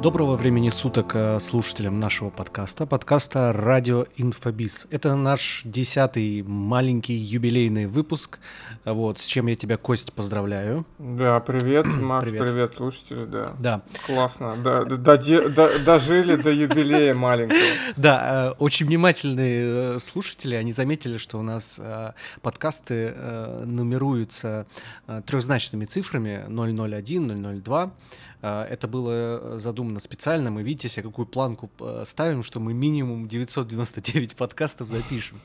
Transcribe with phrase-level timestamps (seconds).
[0.00, 4.86] Доброго времени суток э, слушателям нашего подкаста, подкаста «Радио Инфобиз».
[4.92, 8.38] Это наш десятый маленький юбилейный выпуск,
[8.84, 10.86] вот, с чем я тебя, Кость, поздравляю.
[11.00, 13.56] Да, привет, Макс, привет, привет слушатели, да.
[13.58, 13.82] Да.
[14.06, 17.58] Классно, да, дожили до юбилея маленького.
[17.96, 21.80] Да, э, очень внимательные э, слушатели, они заметили, что у нас
[22.42, 23.14] подкасты
[23.64, 24.66] нумеруются
[25.26, 27.92] трехзначными цифрами 001, 002,
[28.40, 30.50] а, это было задумано специально.
[30.50, 35.40] Мы, видите себе, какую планку э, ставим, что мы минимум 999 подкастов запишем.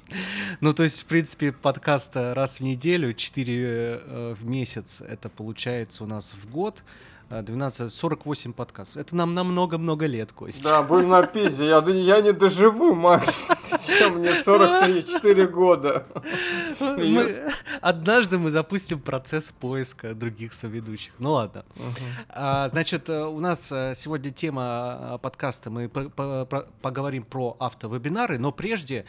[0.62, 6.04] Ну, то есть, в принципе, подкаст раз в неделю, 4 э, в месяц, это получается
[6.04, 6.84] у нас в год.
[7.42, 8.98] 12, 48 подкастов.
[8.98, 10.64] Это нам на много-много лет, Костя.
[10.64, 11.66] Да, будем на пизе.
[11.66, 13.46] Я, я не доживу, Макс.
[14.12, 16.06] Мне 43-4 года.
[16.80, 21.14] Мы, однажды мы запустим процесс поиска других соведущих.
[21.20, 21.66] Ну ладно.
[21.76, 22.06] Угу.
[22.30, 25.70] А, значит, э, у нас э, сегодня тема э, подкаста.
[25.70, 29.06] Мы по -по поговорим про автовебинары, но прежде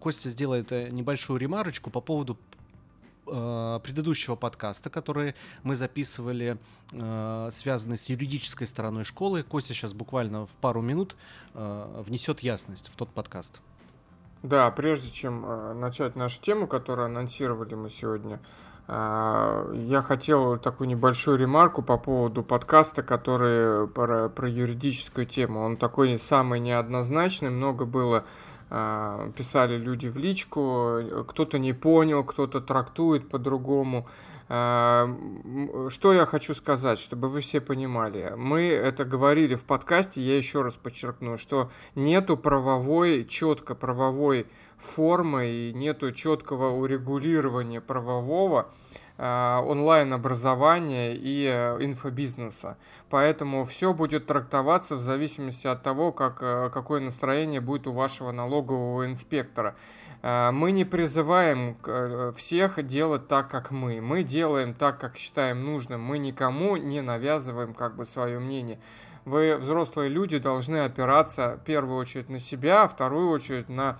[0.00, 2.38] Костя сделает небольшую ремарочку по поводу
[3.30, 6.58] э, предыдущего подкаста, который мы записывали,
[6.92, 9.42] э, связанный с юридической стороной школы.
[9.42, 11.16] Костя сейчас буквально в пару минут
[11.54, 13.60] э, внесет ясность в тот подкаст.
[14.42, 18.38] Да, прежде чем начать нашу тему, которую анонсировали мы сегодня,
[18.86, 25.60] я хотел такую небольшую ремарку по поводу подкаста, который про, про юридическую тему.
[25.60, 28.24] Он такой самый неоднозначный, много было
[28.68, 34.06] писали люди в личку, кто-то не понял, кто-то трактует по-другому.
[34.50, 35.14] А,
[35.90, 38.32] что я хочу сказать, чтобы вы все понимали.
[38.36, 44.46] Мы это говорили в подкасте, я еще раз подчеркну, что нету правовой, четко правовой
[44.78, 52.76] формы и нету четкого урегулирования правового Э, онлайн-образования и э, инфобизнеса.
[53.10, 58.30] Поэтому все будет трактоваться в зависимости от того, как, э, какое настроение будет у вашего
[58.30, 59.74] налогового инспектора.
[60.20, 61.76] Мы не призываем
[62.34, 64.00] всех делать так, как мы.
[64.00, 66.02] Мы делаем так, как считаем нужным.
[66.02, 68.80] Мы никому не навязываем как бы свое мнение.
[69.24, 73.98] Вы, взрослые люди, должны опираться в первую очередь на себя, а вторую очередь на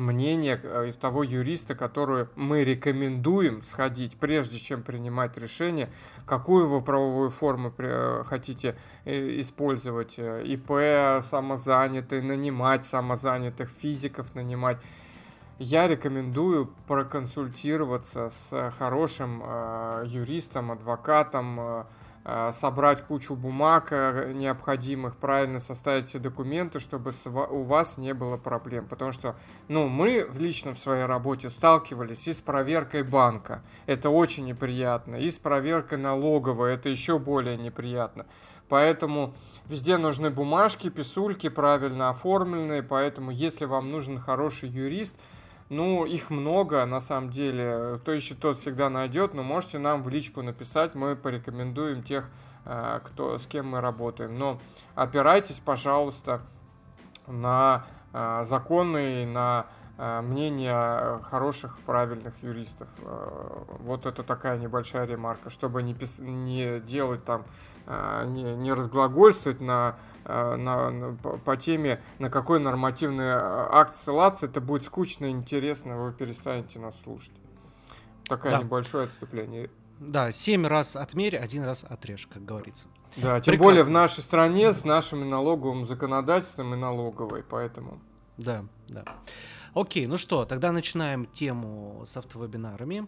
[0.00, 5.90] мнение э, того юриста, которую мы рекомендуем сходить, прежде чем принимать решение,
[6.26, 10.18] какую вы правовую форму э, хотите э, использовать.
[10.18, 14.78] ИП, самозанятый, нанимать самозанятых, физиков нанимать.
[15.58, 19.42] Я рекомендую проконсультироваться с хорошим
[20.06, 21.84] юристом, адвокатом,
[22.52, 27.12] собрать кучу бумаг э, необходимых, правильно составить все документы, чтобы
[27.50, 28.86] у вас не было проблем.
[28.86, 29.36] Потому что,
[29.68, 33.62] ну, мы лично в своей работе сталкивались и с проверкой банка.
[33.86, 35.16] Это очень неприятно.
[35.16, 36.74] И с проверкой налоговой.
[36.74, 38.26] Это еще более неприятно.
[38.68, 39.34] Поэтому
[39.66, 42.82] везде нужны бумажки, писульки правильно оформленные.
[42.82, 45.14] Поэтому, если вам нужен хороший юрист–
[45.70, 47.98] ну, их много, на самом деле.
[48.00, 49.34] Кто ищет, тот всегда найдет.
[49.34, 52.28] Но можете нам в личку написать, мы порекомендуем тех,
[52.64, 54.36] э, кто, с кем мы работаем.
[54.36, 54.60] Но
[54.96, 56.42] опирайтесь, пожалуйста,
[57.28, 59.66] на э, законные, на
[59.96, 62.88] э, мнение хороших, правильных юристов.
[63.78, 66.18] Вот это такая небольшая ремарка, чтобы не, пис...
[66.18, 67.44] не делать там,
[67.86, 69.94] не, не разглагольствовать на
[70.24, 75.96] на, на, по теме, на какой нормативный э, акт ссылаться, это будет скучно и интересно,
[75.96, 77.32] вы перестанете нас слушать.
[78.24, 78.58] Такое да.
[78.58, 79.70] небольшое отступление.
[79.98, 82.88] Да, семь раз отмерь, один раз отрежь, как говорится.
[83.16, 83.58] Да, тем Прекрасно.
[83.58, 88.00] более в нашей стране с нашим налоговым законодательством и налоговой, поэтому.
[88.38, 89.04] Да, да.
[89.74, 93.06] Окей, ну что, тогда начинаем тему с автовебинарами.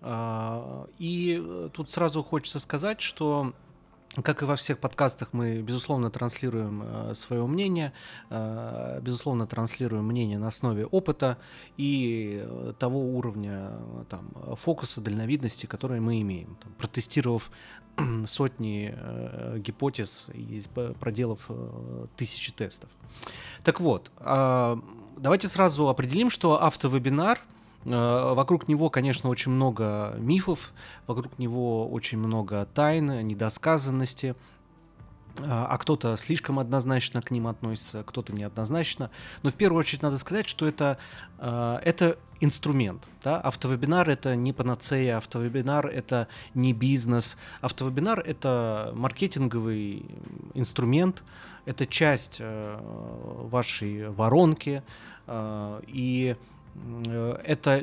[0.00, 3.52] А, и э, тут сразу хочется сказать, что
[4.22, 7.92] как и во всех подкастах, мы, безусловно, транслируем э, свое мнение,
[8.30, 11.38] э, безусловно, транслируем мнение на основе опыта
[11.76, 13.72] и э, того уровня
[14.08, 16.56] там, фокуса, дальновидности, который мы имеем.
[16.62, 17.50] Там, протестировав
[18.26, 18.94] сотни
[19.58, 20.62] гипотез и
[21.00, 21.50] проделав
[22.16, 22.90] тысячи тестов.
[23.64, 24.76] Так вот, э,
[25.16, 27.40] давайте сразу определим, что автовебинар—
[27.84, 30.72] вокруг него, конечно, очень много мифов,
[31.06, 34.34] вокруг него очень много тайн, недосказанности,
[35.40, 39.10] а, а кто-то слишком однозначно к ним относится, кто-то неоднозначно.
[39.42, 40.98] Но в первую очередь надо сказать, что это,
[41.38, 43.02] э, это инструмент.
[43.22, 43.40] Да?
[43.40, 47.36] Автовебинар— это не панацея, автовебинар— это не бизнес.
[47.60, 50.06] Автовебинар— это маркетинговый
[50.54, 51.24] инструмент,
[51.64, 52.78] это часть э,
[53.50, 54.82] вашей воронки,
[55.26, 56.53] и Э,
[57.44, 57.82] это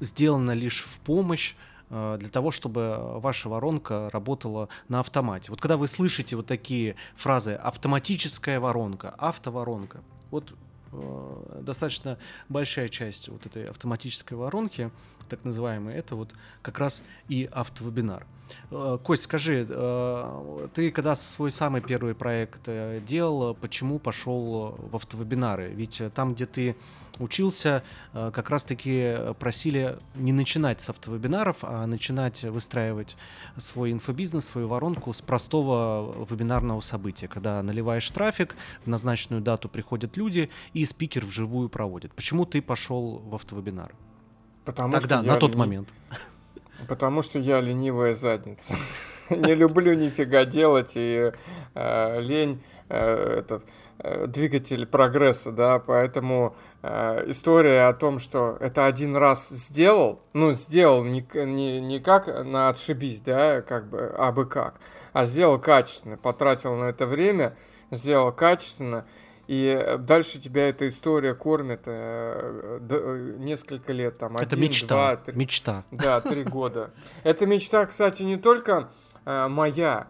[0.00, 1.54] сделано лишь в помощь
[1.90, 5.50] для того, чтобы ваша воронка работала на автомате.
[5.50, 10.52] Вот когда вы слышите вот такие фразы «автоматическая воронка», «автоворонка», вот
[10.92, 12.18] э, достаточно
[12.50, 14.90] большая часть вот этой автоматической воронки,
[15.30, 18.26] так называемой, это вот как раз и автовебинар.
[18.70, 24.96] Э, Кость, скажи, э, ты когда свой самый первый проект э, делал, почему пошел в
[24.96, 25.68] автовебинары?
[25.68, 26.76] Ведь там, где ты
[27.18, 33.16] учился, как раз-таки просили не начинать с автовебинаров, а начинать выстраивать
[33.56, 38.54] свой инфобизнес, свою воронку с простого вебинарного события, когда наливаешь трафик,
[38.84, 42.14] в назначенную дату приходят люди и спикер вживую проводит.
[42.14, 43.92] Почему ты пошел в автовебинар?
[44.64, 45.92] Потому Тогда, на тот момент.
[46.86, 48.74] Потому что я ленивая задница.
[49.30, 51.32] Не люблю нифига делать и
[51.74, 53.64] э, лень э, этот
[53.98, 60.52] э, двигатель прогресса, да, поэтому э, история о том, что это один раз сделал, ну,
[60.52, 64.74] сделал не, не, не как на отшибись, да, как бы, а бы как,
[65.12, 67.56] а сделал качественно, потратил на это время,
[67.90, 69.04] сделал качественно,
[69.48, 75.16] и дальше тебя эта история кормит э, д, несколько лет, там, Это один, мечта, два,
[75.16, 75.84] три, мечта.
[75.90, 76.90] Да, три года.
[77.24, 78.90] Эта мечта, кстати, не только
[79.24, 80.08] э, моя,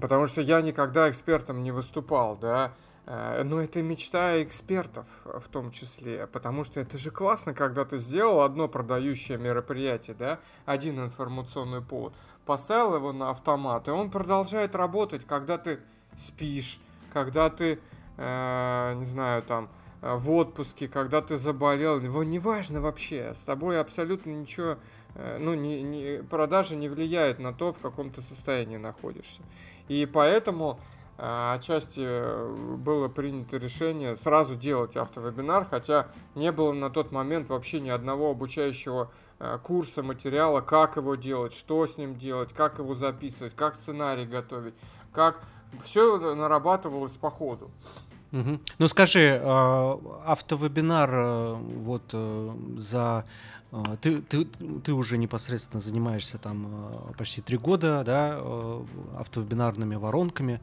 [0.00, 2.72] потому что я никогда экспертом не выступал, да,
[3.04, 7.98] э, но это мечта экспертов в том числе, потому что это же классно, когда ты
[7.98, 12.14] сделал одно продающее мероприятие, да, один информационный повод,
[12.46, 15.80] поставил его на автомат, и он продолжает работать, когда ты
[16.16, 16.80] спишь,
[17.12, 17.78] когда ты
[18.16, 19.68] э, не знаю, там,
[20.02, 24.76] э, в отпуске, когда ты заболел, его неважно вообще, с тобой абсолютно ничего,
[25.14, 29.42] э, ну, не, не, продажа не влияет на то, в каком ты состоянии находишься.
[29.88, 30.78] И поэтому
[31.18, 37.80] э, отчасти было принято решение сразу делать автовебинар, хотя не было на тот момент вообще
[37.80, 39.10] ни одного обучающего
[39.64, 44.74] курса, материала, как его делать, что с ним делать, как его записывать, как сценарий готовить,
[45.12, 45.40] как
[45.82, 47.70] все нарабатывалось по ходу.
[48.34, 48.60] Угу.
[48.78, 53.24] Ну скажи, э, автовебинар э, вот э, за
[54.00, 58.40] ты, ты, ты уже непосредственно занимаешься там почти три года, да,
[59.18, 60.60] автовебинарными воронками.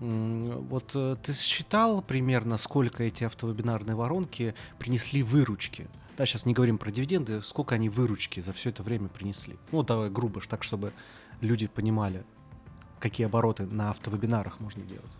[0.00, 0.88] Вот
[1.22, 5.86] ты считал примерно, сколько эти автовебинарные воронки принесли выручки?
[6.16, 9.56] Да, сейчас не говорим про дивиденды, сколько они выручки за все это время принесли.
[9.70, 10.92] Ну, давай грубо, так, чтобы
[11.40, 12.24] люди понимали,
[12.98, 15.10] какие обороты на автовебинарах можно делать.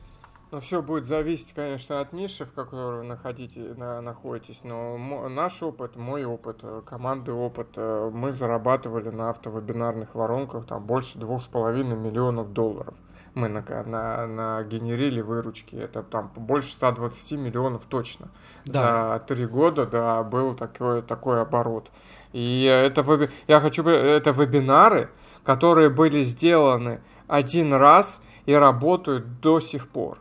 [0.50, 4.60] Ну, все будет зависеть, конечно, от ниши, в которой вы находите, на, находитесь.
[4.64, 10.64] Но мо, наш опыт, мой опыт, э, команды опыт, э, мы зарабатывали на автовебинарных воронках
[10.64, 12.94] там больше двух с половиной миллионов долларов.
[13.34, 15.76] Мы на, на, на генерили выручки.
[15.76, 18.28] Это там больше 120 миллионов точно.
[18.64, 19.18] Да.
[19.18, 21.90] За три года, да, был такой, такой оборот.
[22.32, 25.10] И это, я хочу, это вебинары,
[25.44, 30.18] которые были сделаны один раз и работают до сих пор.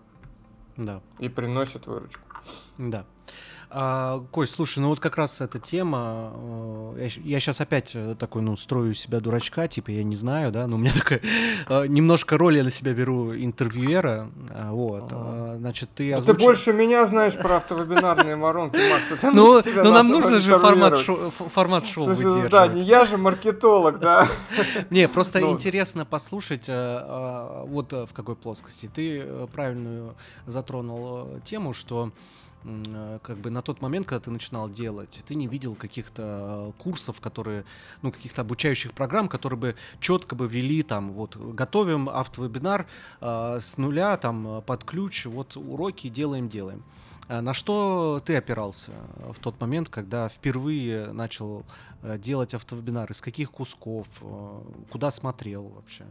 [0.76, 1.02] Да.
[1.18, 2.22] И приносят выручку.
[2.78, 3.06] Да.
[3.70, 6.32] А, Кость, слушай, ну вот как раз эта тема,
[6.96, 10.54] э, я, я сейчас опять э, такой, ну, строю себя дурачка, типа, я не знаю,
[10.54, 11.20] да, но у меня такая,
[11.68, 15.58] э, немножко роль я на себя беру интервьюера, а, вот, ага.
[15.58, 16.40] значит, ты озвучил...
[16.40, 19.22] Ты больше меня знаешь про автовебинарные воронки, Макс.
[19.34, 22.50] Ну, ну нам нужно же формат шоу, формат шоу выдерживать.
[22.50, 24.30] Да, не я же маркетолог, да.
[24.90, 25.52] Не, просто ну.
[25.52, 28.90] интересно послушать, вот в какой плоскости.
[28.94, 30.16] Ты правильную
[30.46, 32.12] затронул тему, что
[33.24, 37.64] как бы на тот момент, когда ты начинал делать, ты не видел каких-то курсов, которые,
[38.02, 42.86] ну, каких-то обучающих программ, которые бы четко бы вели там, вот, готовим автовебинар
[43.22, 46.84] э, с нуля, там, под ключ, вот, уроки делаем, делаем.
[47.30, 51.66] На что ты опирался в тот момент, когда впервые начал
[52.02, 53.12] э, делать автовебинар?
[53.12, 54.08] Из каких кусков?
[54.22, 56.06] Э, куда смотрел вообще?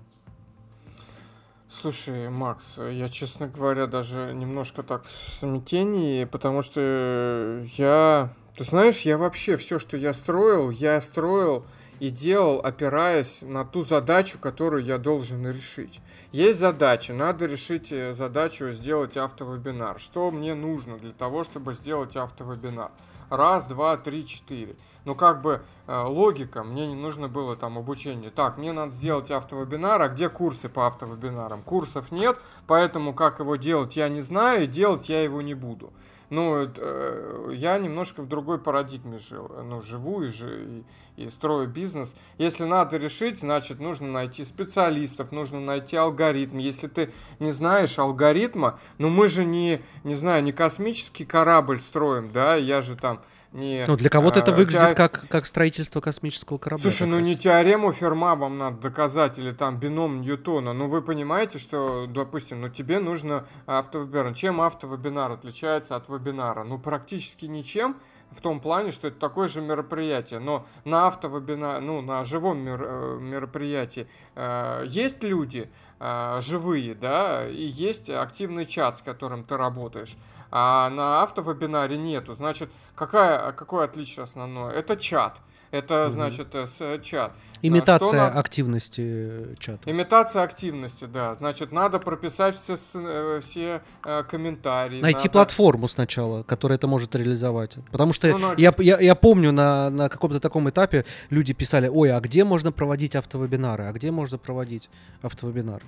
[1.68, 8.32] Слушай, Макс, я, честно говоря, даже немножко так в смятении, потому что я...
[8.56, 11.66] Ты знаешь, я вообще все, что я строил, я строил
[11.99, 16.00] и делал, опираясь на ту задачу, которую я должен решить.
[16.30, 19.99] Есть задача, надо решить э, задачу сделать автовебинар.
[19.99, 22.92] Что мне нужно для того, чтобы сделать автовебинар?
[23.28, 28.30] Раз, два, три, четыре ну как бы э, логика, мне не нужно было там обучение.
[28.30, 31.62] Так, мне надо сделать автовебинар, а где курсы по автовебинарам?
[31.62, 35.92] Курсов нет, поэтому как его делать я не знаю, и делать я его не буду.
[36.28, 40.84] Ну, э, я немножко в другой парадигме жил, ну, живу и, и,
[41.16, 42.16] и строю бизнес.
[42.36, 46.58] Если надо решить, значит, нужно найти специалистов, нужно найти алгоритм.
[46.58, 52.32] Если ты не знаешь алгоритма, ну, мы же не, не знаю, не космический корабль строим,
[52.32, 53.20] да, я же там
[53.56, 53.84] не...
[53.86, 54.94] Ну, для кого-то это выглядит теор...
[54.94, 56.82] как, как строительство космического корабля.
[56.82, 60.72] Слушай, ну не теорему Ферма вам надо доказать, или там бином Ньютона.
[60.72, 64.34] Ну, вы понимаете, что, допустим, ну тебе нужно автовебинар.
[64.34, 66.64] Чем автовебинар отличается от вебинара?
[66.64, 67.96] Ну, практически ничем
[68.30, 72.82] в том плане, что это такое же мероприятие, но на автовебинаре, ну, на живом мер,
[72.82, 75.70] э, мероприятии э, есть люди
[76.00, 80.16] э, живые, да, и есть активный чат, с которым ты работаешь,
[80.50, 82.35] а на автовебинаре нету.
[82.35, 84.73] Значит, какая, какое отличие основное?
[84.73, 85.38] Это чат.
[85.73, 87.33] Это значит с, чат.
[87.61, 88.38] Имитация на...
[88.38, 89.91] активности э, чата.
[89.91, 91.35] Имитация активности, да.
[91.35, 95.00] Значит, надо прописать все, э, все э, комментарии.
[95.00, 95.31] Найти надо...
[95.31, 97.79] платформу сначала, которая это может реализовать.
[97.91, 102.12] Потому что ну, я, я, я помню, на, на каком-то таком этапе люди писали, ой,
[102.12, 103.85] а где можно проводить автовебинары?
[103.85, 104.88] А где можно проводить
[105.23, 105.85] автовебинары?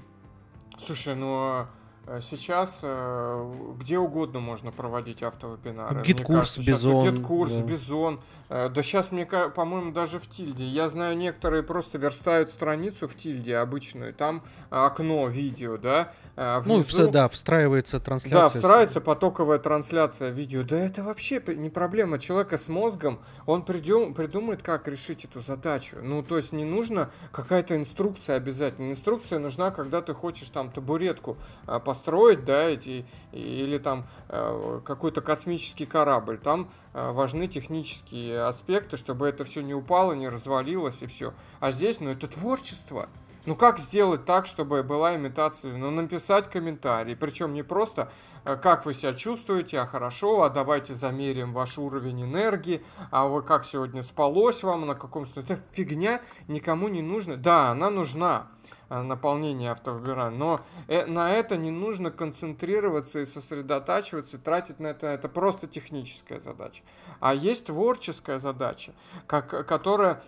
[0.78, 1.87] Слушай, ну а Э,
[2.22, 6.02] сейчас э, где угодно можно проводить автовебинары.
[6.02, 7.04] GetCourse, Бизон.
[7.04, 7.62] GetCourse, да.
[7.62, 8.20] Бизон.
[8.48, 10.64] Э, да сейчас, мне по-моему, даже в Тильде.
[10.64, 14.14] Я знаю, некоторые просто верстают страницу в Тильде обычную.
[14.14, 16.12] Там окно видео, да.
[16.34, 17.02] Внизу...
[17.02, 18.40] Ну, да, встраивается трансляция.
[18.40, 20.62] Да, встраивается потоковая трансляция видео.
[20.62, 22.18] Да это вообще не проблема.
[22.18, 25.98] Человека с мозгом, он придем, придумает, как решить эту задачу.
[26.00, 28.90] Ну, то есть не нужно какая-то инструкция обязательно.
[28.90, 31.36] Инструкция нужна, когда ты хочешь там табуретку
[31.66, 36.38] поставить построить, да, эти, или там э, какой-то космический корабль.
[36.38, 41.34] Там э, важны технические аспекты, чтобы это все не упало, не развалилось и все.
[41.60, 43.08] А здесь, ну, это творчество.
[43.46, 45.74] Ну как сделать так, чтобы была имитация?
[45.74, 47.16] Ну написать комментарий.
[47.16, 48.12] Причем не просто,
[48.44, 53.42] э, как вы себя чувствуете, а хорошо, а давайте замерим ваш уровень энергии, а вы
[53.42, 55.26] как сегодня спалось вам, на каком...
[55.34, 57.36] Это фигня никому не нужна.
[57.36, 58.48] Да, она нужна.
[58.90, 60.30] Э, наполнения автовебинара.
[60.30, 65.08] Но э, на это не нужно концентрироваться и сосредотачиваться, тратить на это.
[65.08, 66.82] Это просто техническая задача.
[67.20, 68.94] А есть творческая задача,
[69.26, 70.22] как, которая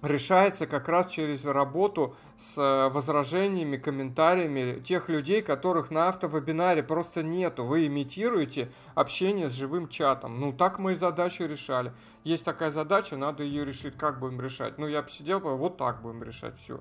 [0.00, 7.22] решается как раз через работу с э, возражениями, комментариями тех людей, которых на автовебинаре просто
[7.22, 7.66] нету.
[7.66, 10.40] Вы имитируете общение с живым чатом.
[10.40, 11.92] Ну, так мы и задачу решали.
[12.24, 13.98] Есть такая задача, надо ее решить.
[13.98, 14.78] Как будем решать?
[14.78, 16.80] Ну, я посидел, вот так будем решать, все.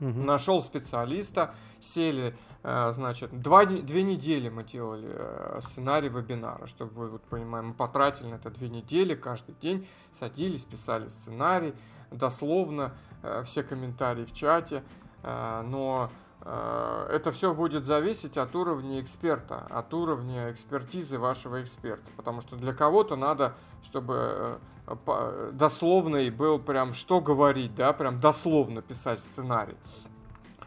[0.00, 0.22] Угу.
[0.22, 7.08] Нашел специалиста, сели, э, значит, два, две недели мы делали э, сценарий вебинара, чтобы вы
[7.08, 11.74] вот понимаете, мы потратили на это две недели, каждый день садились, писали сценарий,
[12.10, 14.82] дословно э, все комментарии в чате,
[15.22, 16.10] но
[16.46, 22.08] это все будет зависеть от уровня эксперта, от уровня экспертизы вашего эксперта.
[22.16, 28.80] Потому что для кого-то надо, чтобы э, дословный был прям что говорить, да, прям дословно
[28.82, 29.76] писать сценарий.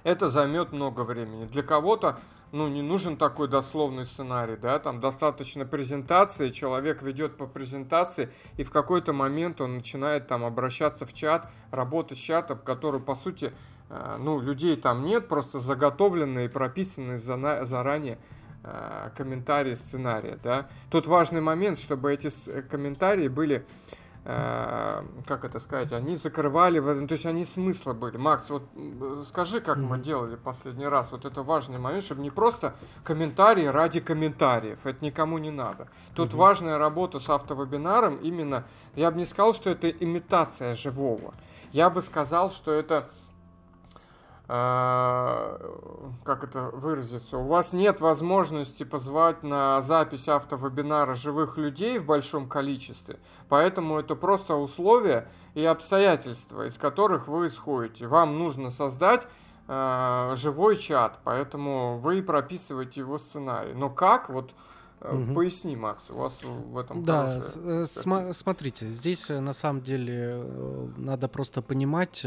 [0.04, 1.46] Это займет много времени.
[1.46, 2.20] Для кого-то
[2.52, 8.64] ну, не нужен такой дословный сценарий, да, там достаточно презентации, человек ведет по презентации, и
[8.64, 13.46] в какой-то момент он начинает там обращаться в чат, работать с чатом, который, по сути,
[13.46, 18.18] э, ну, людей там нет, просто заготовленные, прописанные заранее
[18.64, 20.68] э, комментарии сценария, да.
[20.92, 22.30] Тут важный момент, чтобы эти
[22.70, 23.66] комментарии были
[24.26, 28.18] Э, как это сказать, они закрывали, то есть они смысла были.
[28.18, 28.64] Макс, вот
[29.26, 34.02] скажи, как мы делали последний раз, вот это важный момент, чтобы не просто комментарии ради
[34.02, 35.88] комментариев, это никому не надо.
[36.16, 36.38] Тут mm-hmm.
[36.38, 38.66] важная работа с автовебинаром именно,
[38.96, 41.34] я бы не сказал, что это имитация живого,
[41.72, 43.10] я бы сказал, что это
[44.50, 52.50] как это выразиться, у вас нет возможности позвать на запись автовебинара живых людей в большом
[52.50, 58.08] количестве, поэтому это просто условия и обстоятельства, из которых вы исходите.
[58.08, 59.28] Вам нужно создать
[59.68, 63.74] э, живой чат, поэтому вы прописываете его сценарий.
[63.76, 64.52] Но как, вот
[65.02, 65.34] Угу.
[65.34, 70.44] Поясни, Макс, у вас в этом Да, хорошая, см- смотрите, здесь на самом деле
[70.98, 72.26] надо просто понимать,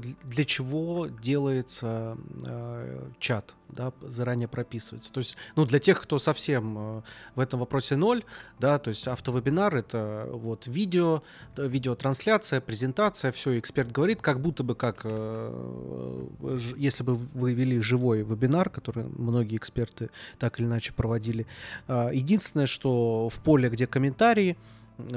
[0.00, 5.12] для чего делается э, чат, да, заранее прописывается.
[5.12, 7.02] То есть, ну, для тех, кто совсем э,
[7.34, 8.24] в этом вопросе ноль,
[8.58, 11.22] да, то есть автовебинар— это вот видео,
[11.56, 16.28] видеотрансляция, презентация, все, эксперт говорит, как будто бы как, э,
[16.76, 21.46] если бы вы вели живой вебинар, который многие эксперты так или иначе проводили.
[21.88, 24.56] Э, единственное, что в поле, где комментарии,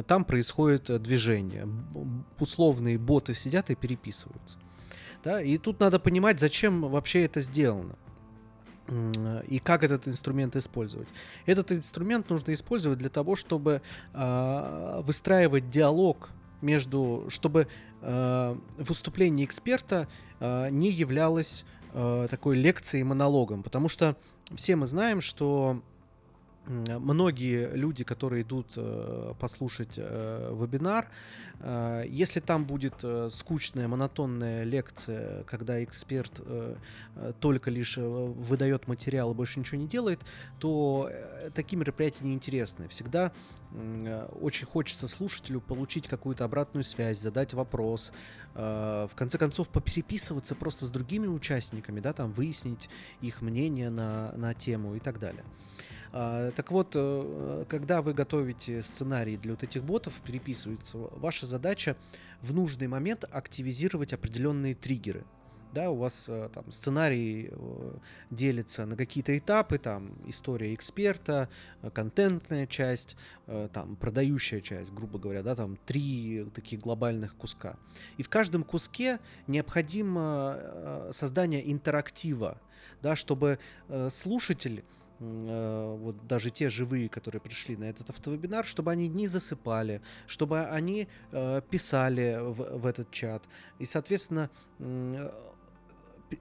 [0.08, 1.67] там происходит э, движение.
[2.39, 4.60] Условные боты сидят и переписываются.
[5.25, 5.41] Да?
[5.41, 7.96] И тут надо понимать, зачем вообще это сделано
[9.48, 11.08] и как этот инструмент использовать.
[11.48, 13.82] Этот инструмент нужно использовать для того, чтобы
[14.13, 16.29] э, выстраивать диалог
[16.62, 17.67] между, чтобы
[18.01, 20.08] э, выступление эксперта
[20.39, 24.15] э, не являлось э, такой лекцией монологом, потому что
[24.55, 25.82] все мы знаем, что
[26.67, 31.07] многие люди, которые идут э, послушать э, вебинар,
[31.60, 36.75] э, если там будет э, скучная, монотонная лекция, когда эксперт э,
[37.15, 40.19] э только лишь э, выдает материал и больше ничего не делает,
[40.60, 42.88] то э, такие мероприятия неинтересны.
[42.88, 43.31] Всегда
[43.72, 48.12] э, очень хочется слушателю получить какую-то обратную связь, задать вопрос,
[48.55, 52.89] э, в конце концов попереписываться просто с другими участниками, да, там выяснить
[53.22, 55.43] их мнение на, на тему и так далее.
[56.15, 61.98] Так вот, э, когда вы готовите сценарий для вот этих ботов, переписывается, ваша задача
[62.41, 65.25] в нужный момент активизировать определенные триггеры.
[65.74, 67.98] Да, у вас э, там сценарий э,
[68.29, 71.50] делится на какие-то этапы, там история эксперта,
[71.93, 73.17] контентная часть,
[73.74, 77.75] там продающая часть, грубо говоря, да, там три таких глобальных куска.
[78.15, 82.62] И в каждом куске необходимо создание интерактива,
[83.01, 83.60] да, чтобы
[84.10, 84.86] слушатель
[85.25, 91.08] вот даже те живые, которые пришли на этот автовебинар, чтобы они не засыпали, чтобы они
[91.32, 93.44] э, писали в, в этот чат.
[93.79, 95.32] И, соответственно, э,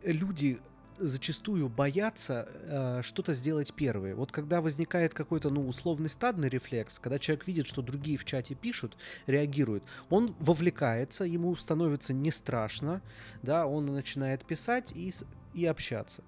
[0.05, 0.61] люди
[0.99, 4.15] зачастую боятся э, что-то сделать первые.
[4.15, 8.55] Вот когда возникает какой-то, ну, условный стадный рефлекс, когда человек видит, что другие в чате
[8.55, 13.03] пишут, реагируют, он вовлекается, ему становится не страшно,
[13.43, 15.13] да, он начинает писать и,
[15.53, 16.23] и общаться.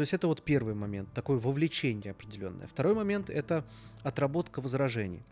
[0.00, 2.66] То есть это вот первый момент, такое вовлечение определенное.
[2.66, 3.66] Второй момент это
[4.02, 5.22] отработка возражений.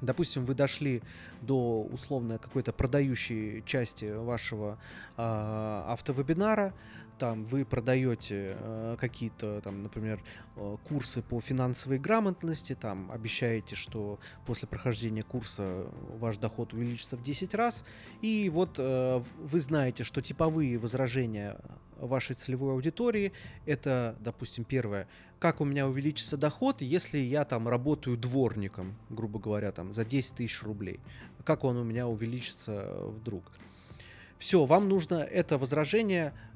[0.00, 1.02] Допустим, вы дошли
[1.42, 4.78] до условно какой-то продающей части вашего
[5.16, 5.22] э,
[5.88, 6.72] автовебинара,
[7.20, 10.22] там вы продаете э, какие-то, там, например,
[10.56, 15.86] э, курсы по финансовой грамотности, там обещаете, что после прохождения курса
[16.18, 17.84] ваш доход увеличится в 10 раз,
[18.22, 21.58] и вот э, вы знаете, что типовые возражения
[21.98, 23.32] вашей целевой аудитории
[23.66, 25.06] это, допустим, первое,
[25.38, 30.36] как у меня увеличится доход, если я там работаю дворником, грубо говоря, там за 10
[30.36, 31.00] тысяч рублей,
[31.44, 33.44] как он у меня увеличится вдруг.
[34.40, 36.49] Все, вам нужно это возражение э,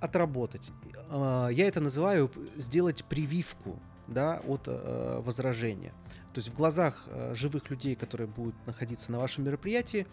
[0.00, 0.72] отработать.
[1.10, 5.92] Э, я это называю сделать прививку да, от э, возражения.
[6.32, 10.06] То есть в глазах живых людей, которые будут находиться на вашем мероприятии,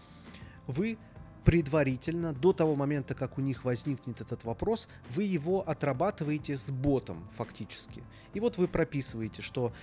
[0.68, 1.00] вы
[1.44, 7.28] предварительно, до того момента, как у них возникнет этот вопрос, вы его отрабатываете с ботом
[7.36, 8.04] фактически.
[8.34, 9.74] И вот вы прописываете, что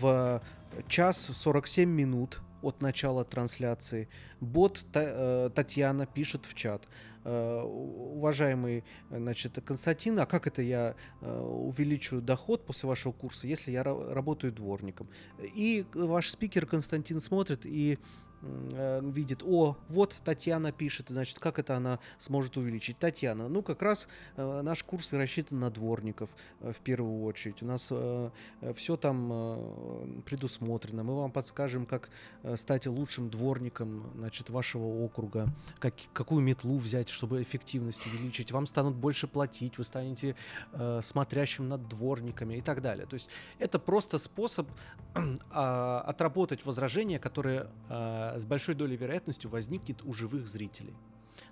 [0.00, 0.40] в
[0.86, 4.08] час 47 минут от начала трансляции
[4.40, 6.86] бот э, Татьяна пишет в чат.
[7.24, 13.70] Э, уважаемый значит, Константин, а как это я э, увеличу доход после вашего курса, если
[13.70, 15.08] я работаю дворником?
[15.38, 17.98] И ваш спикер Константин смотрит и
[18.42, 22.98] видит, о, вот Татьяна пишет, значит, как это она сможет увеличить?
[22.98, 27.62] Татьяна, ну, как раз э, наш курс рассчитан на дворников э, в первую очередь.
[27.62, 31.02] У нас э, э все там э, предусмотрено.
[31.02, 32.08] Мы вам подскажем, как
[32.42, 35.48] э, стать лучшим дворником, значит, вашего округа,
[35.78, 38.52] как, какую метлу взять, чтобы эффективность увеличить.
[38.52, 40.34] Вам станут больше платить, вы станете
[40.72, 43.06] э, смотрящим над дворниками и так далее.
[43.06, 44.68] То есть это просто способ
[45.14, 50.94] э, отработать возражения, которые э, с большой долей вероятностью возникнет у живых зрителей.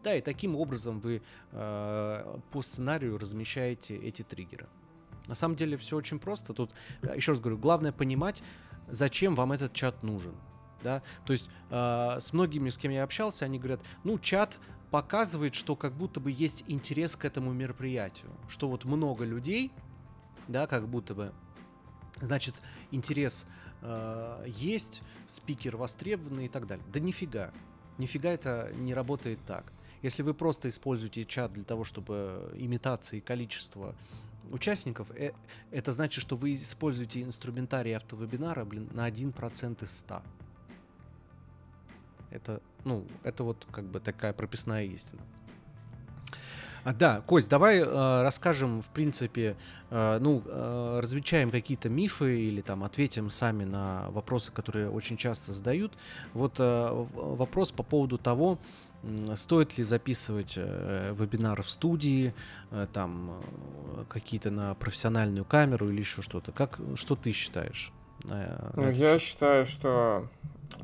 [0.03, 4.69] Да, и таким образом вы э, по сценарию размещаете эти триггеры.
[5.27, 6.55] На самом деле все очень просто.
[6.55, 8.43] Тут, э, еще раз говорю, главное понимать,
[8.89, 10.35] зачем вам этот чат нужен.
[10.83, 11.03] Да?
[11.25, 14.59] То есть э, с многими, с кем я общался, они говорят, ну, чат
[14.91, 18.31] показывает, что как будто бы есть интерес к этому мероприятию.
[18.49, 19.73] Что вот много людей,
[20.47, 21.33] да, как будто бы,
[22.21, 22.55] значит,
[22.91, 23.47] интерес
[23.83, 26.85] э, есть, спикер востребованный и так далее.
[26.93, 27.53] Да нифига.
[27.99, 29.73] Нифига это не работает так.
[30.03, 33.95] Если вы просто используете чат для того, чтобы имитации количества
[34.51, 35.33] участников, э,
[35.71, 40.23] это значит, что вы используете инструментарий автовебинара блин, на 1% из 100.
[42.31, 45.23] Это, ну, это вот как бы такая прописная истина.
[46.85, 49.57] А, да, Кость, давай э, расскажем, в принципе,
[49.91, 55.53] э, ну, э, развенчаем какие-то мифы или там ответим сами на вопросы, которые очень часто
[55.53, 55.93] задают.
[56.35, 58.59] Вот э, вопрос по поводу того,
[59.37, 62.35] стоит ли записывать э, вебинар в студии,
[62.71, 63.31] э, там
[63.97, 66.53] э, какие-то на профессиональную камеру или еще что-то.
[66.53, 67.93] Как, что ты считаешь?
[68.25, 70.29] На, на Я считаю, что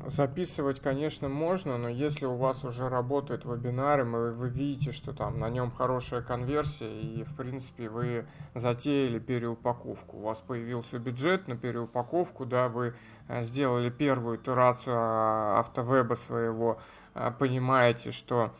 [0.07, 5.39] Записывать, конечно, можно, но если у вас уже работают вебинары, вы, вы видите, что там
[5.39, 10.17] на нем хорошая конверсия, и, в принципе, вы затеяли переупаковку.
[10.17, 12.95] У вас появился бюджет на переупаковку, да, вы
[13.27, 16.79] э, сделали первую итерацию а, автовеба своего,
[17.13, 18.53] э, понимаете, что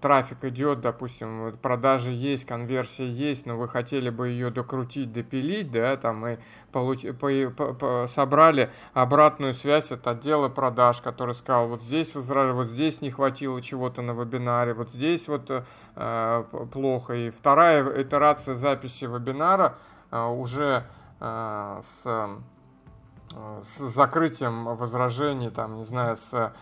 [0.00, 5.96] трафик идет, допустим, продажи есть, конверсия есть, но вы хотели бы ее докрутить, допилить, да,
[5.96, 6.36] там и
[6.70, 7.06] получ...
[7.18, 7.72] по...
[7.72, 8.06] По...
[8.06, 12.52] Собрали обратную связь от отдела продаж, который сказал, вот здесь возра...
[12.52, 15.50] вот здесь не хватило чего-то на вебинаре, вот здесь вот
[15.96, 17.14] э, плохо.
[17.14, 19.78] И вторая итерация записи вебинара
[20.10, 20.84] э, уже
[21.20, 26.52] э, с, э, с закрытием возражений, там, не знаю, с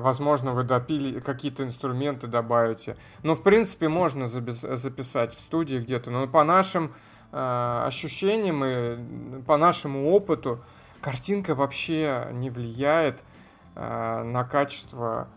[0.00, 2.96] возможно, вы допили какие-то инструменты добавите.
[3.22, 6.10] Но, в принципе, можно записать в студии где-то.
[6.10, 6.92] Но по нашим
[7.32, 10.62] э, ощущениям и по нашему опыту,
[11.00, 13.22] картинка вообще не влияет
[13.74, 15.28] э, на качество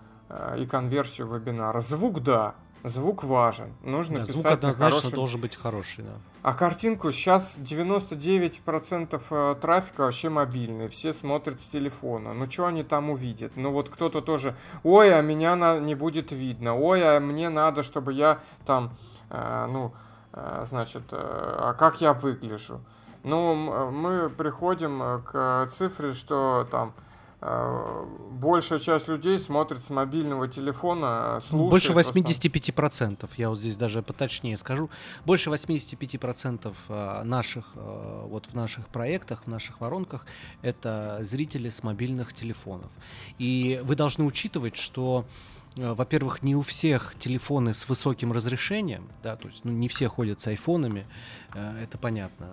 [0.58, 1.82] и конверсию вебинара.
[1.82, 3.74] Звук, да, Звук важен.
[3.84, 5.16] Нужно да, писать звук однозначно хорошем...
[5.16, 6.14] должен быть хороший, да.
[6.42, 10.90] А картинку сейчас 99% э, трафика вообще мобильный.
[10.90, 12.34] Все смотрят с телефона.
[12.34, 13.52] Ну что они там увидят?
[13.56, 15.80] Ну вот кто-то тоже, ой, а меня на...
[15.80, 16.76] не будет видно.
[16.76, 18.98] Ой, а мне надо, чтобы я там,
[19.30, 19.94] э, ну,
[20.34, 22.82] э, значит, э, а как я выгляжу?
[23.24, 27.11] Ну, мы приходим к цифре, что там Э,
[27.42, 31.70] большая часть людей смотрит с мобильного телефона, э, слушает.
[31.72, 34.90] Больше 85%, я вот здесь даже поточнее скажу,
[35.26, 40.26] больше 85% э, наших, вот в наших проектах, в наших воронках,
[40.62, 42.92] это зрители с мобильных телефонов.
[43.40, 45.26] И вы должны учитывать, что
[45.76, 50.42] во-первых, не у всех телефоны с высоким разрешением, да, то есть ну, не все ходят
[50.42, 51.08] с айфонами,
[51.54, 52.50] это понятно.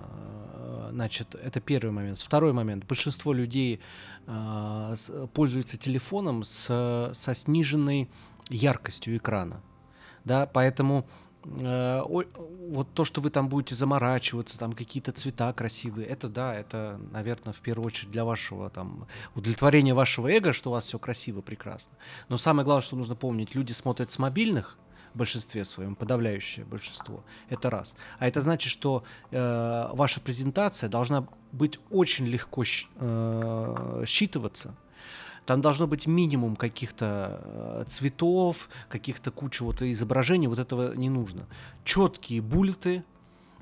[0.91, 2.19] Значит, это первый момент.
[2.19, 2.85] Второй момент.
[2.87, 3.81] Большинство людей
[4.27, 4.95] э,
[5.35, 8.09] пользуются телефоном с, со сниженной
[8.51, 9.61] яркостью экрана.
[10.25, 16.29] Да, поэтому э, вот то, что вы там будете заморачиваться, там какие-то цвета красивые, это
[16.29, 20.87] да, это, наверное, в первую очередь для вашего там удовлетворения вашего эго, что у вас
[20.87, 21.97] все красиво, прекрасно.
[22.29, 24.79] Но самое главное, что нужно помнить, люди смотрят с мобильных
[25.15, 27.25] в большинстве своем, подавляющее большинство.
[27.49, 27.95] Это раз.
[28.19, 34.75] А это значит, что э, ваша презентация должна быть очень легко э, считываться.
[35.49, 40.47] Там должно быть минимум каких-то э, цветов, каких-то куча вот изображений.
[40.47, 41.47] Вот этого не нужно.
[41.85, 43.03] Четкие буллеты,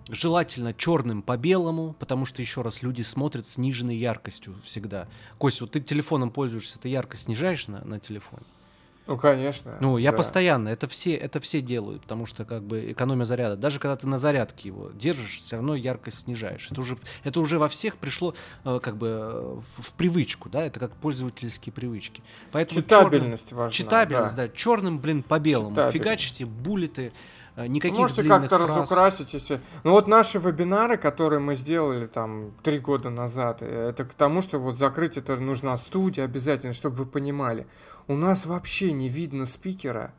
[0.08, 5.06] желательно черным по белому, потому что, еще раз, люди смотрят сниженной яркостью всегда.
[5.38, 8.42] Кость, вот ты телефоном пользуешься, ты яркость снижаешь на, на телефоне?
[9.06, 9.76] Ну, конечно.
[9.80, 10.16] Ну, я да.
[10.16, 13.56] постоянно, это все, это все делают, потому что как бы экономия заряда.
[13.56, 16.68] Даже когда ты на зарядке его держишь, все равно яркость снижаешь.
[16.70, 20.80] Это уже, это уже во всех пришло э, как бы э, в, привычку, да, это
[20.80, 22.22] как пользовательские привычки.
[22.50, 23.72] Поэтому читабельность черным, важна.
[23.72, 24.46] Читабельность, да.
[24.46, 24.52] да.
[24.52, 25.90] Черным, блин, по белому.
[25.90, 27.12] Фигачите, буллеты,
[27.56, 29.60] никаких Можете как-то разукрасить, если...
[29.84, 34.58] Ну вот наши вебинары, которые мы сделали там три года назад, это к тому, что
[34.58, 37.66] вот закрыть это нужна студия обязательно, чтобы вы понимали
[38.08, 40.12] у нас вообще не видно спикера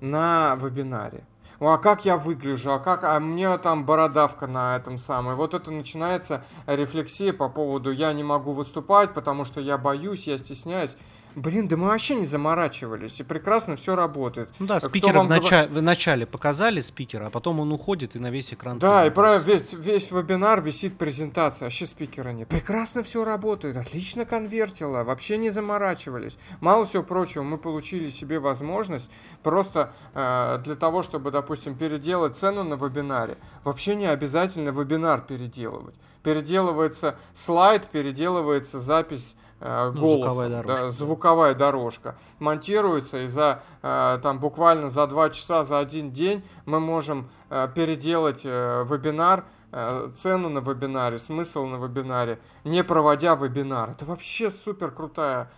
[0.00, 1.24] на вебинаре.
[1.58, 5.36] А как я выгляжу, а как, а мне там бородавка на этом самом.
[5.36, 10.36] Вот это начинается рефлексия по поводу я не могу выступать, потому что я боюсь, я
[10.36, 10.98] стесняюсь.
[11.36, 14.48] Блин, да мы вообще не заморачивались, и прекрасно все работает.
[14.58, 18.30] Ну да, спикера в, начале, в начале показали спикера, а потом он уходит и на
[18.30, 18.78] весь экран.
[18.78, 22.48] Да, и про весь, весь вебинар висит презентация, а вообще спикера нет.
[22.48, 26.38] Прекрасно все работает, отлично конвертило, вообще не заморачивались.
[26.60, 29.10] Мало всего прочего, мы получили себе возможность
[29.42, 35.96] просто э, для того, чтобы, допустим, переделать цену на вебинаре, вообще не обязательно вебинар переделывать.
[36.22, 40.84] Переделывается слайд, переделывается запись э, ну, звуковая дорожка.
[40.84, 42.16] Да, звуковая дорожка.
[42.38, 47.68] Монтируется, и за э, там буквально за два часа, за один день мы можем э,
[47.74, 49.44] переделать э, вебинар,
[50.16, 53.90] цену на вебинаре, смысл на вебинаре, не проводя вебинар.
[53.90, 55.50] Это вообще супер крутая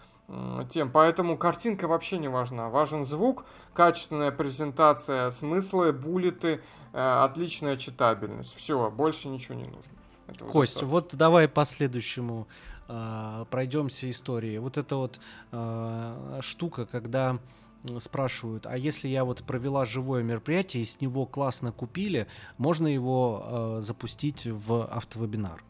[0.68, 0.90] тем.
[0.90, 2.68] Поэтому картинка вообще не важна.
[2.68, 6.60] Важен звук, качественная презентация, смыслы, буллеты,
[6.92, 8.54] э, отличная читабельность.
[8.54, 10.50] Все, больше ничего не нужно.
[10.52, 12.48] Кость, вот давай по следующему
[12.88, 14.58] э, пройдемся истории.
[14.58, 15.20] Вот эта вот
[15.52, 17.38] э, штука, когда
[17.98, 23.78] спрашивают, а если я вот провела живое мероприятие и с него классно купили, можно его
[23.78, 25.62] э, запустить в автовебинар?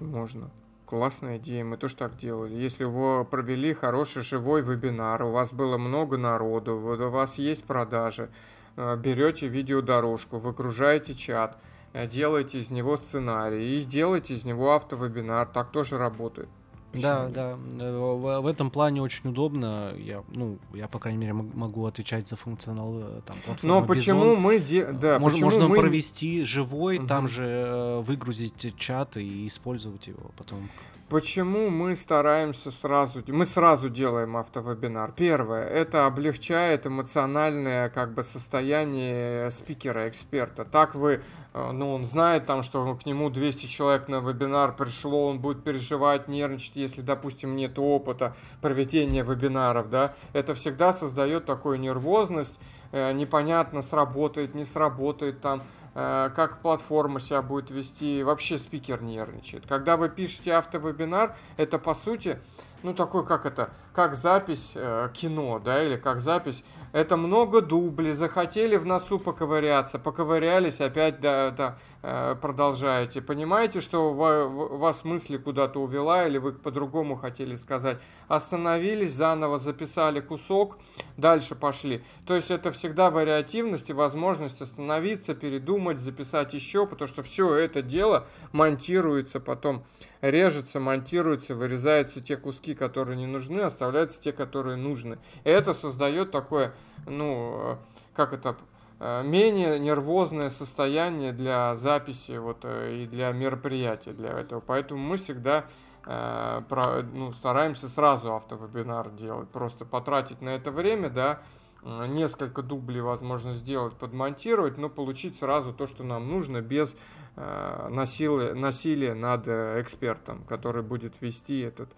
[0.00, 0.50] Можно.
[0.86, 2.54] Классная идея, мы тоже так делали.
[2.54, 8.30] Если вы провели хороший живой вебинар, у вас было много народу, у вас есть продажи,
[8.76, 11.58] берете видеодорожку, выгружаете чат–
[12.08, 16.48] делаете из него сценарий и сделайте из него автовебинар, так тоже работает.
[16.94, 17.56] Да, да.
[17.56, 19.92] В, в этом плане очень удобно.
[19.98, 24.36] Я, ну, я, по крайней мере, могу отвечать за функционал там, платформы Но почему Bizon.
[24.36, 24.58] мы...
[24.58, 24.86] Де...
[24.86, 25.76] Да, Мож, почему можно мы...
[25.76, 27.06] провести живой, угу.
[27.06, 30.68] там же выгрузить чат и использовать его потом.
[31.10, 35.12] Почему мы стараемся сразу, мы сразу делаем автовебинар?
[35.12, 40.64] Первое, это облегчает эмоциональное как бы состояние спикера, эксперта.
[40.64, 41.20] Так вы,
[41.52, 45.62] э, ну, он знает там, что к нему 200 человек на вебинар пришло, он будет
[45.62, 50.14] переживать, нервничать, если, допустим, нет опыта проведения вебинаров, да.
[50.32, 52.58] Это всегда создает такую нервозность,
[52.92, 59.64] э, непонятно, сработает, не сработает там как платформа себя будет вести, вообще спикер нервничает.
[59.66, 62.40] Когда вы пишете автовебинар, это по сути,
[62.82, 68.14] ну такой, как это, как запись э, кино, да, или как запись это много дублей,
[68.14, 73.20] захотели в носу поковыряться, поковырялись, опять да, да, э, продолжаете.
[73.20, 77.98] Понимаете, что вас мысли куда-то увела, или вы по-другому хотели сказать.
[78.28, 80.78] Остановились, заново записали кусок,
[81.16, 82.04] дальше пошли.
[82.28, 87.82] То есть это всегда вариативность и возможность остановиться, передумать, записать еще, потому что все это
[87.82, 89.82] дело монтируется потом,
[90.20, 95.18] режется, монтируется, вырезаются те куски, которые не нужны, оставляются те, которые нужны.
[95.42, 96.72] И это создает такое
[97.06, 97.78] ну,
[98.14, 98.56] как это,
[99.00, 104.60] э, менее нервозное состояние для записи вот, э, и для мероприятия для этого.
[104.60, 105.66] Поэтому мы всегда
[106.06, 111.40] э, про, ну, стараемся сразу автовебинар делать, просто потратить на это время, да,
[111.84, 116.96] несколько дублей возможно сделать, подмонтировать, но получить сразу то, что нам нужно, без
[117.36, 121.90] э, насилия, насилия над экспертом, который будет вести этот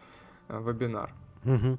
[0.49, 1.13] э, вебинар.
[1.47, 1.79] Угу.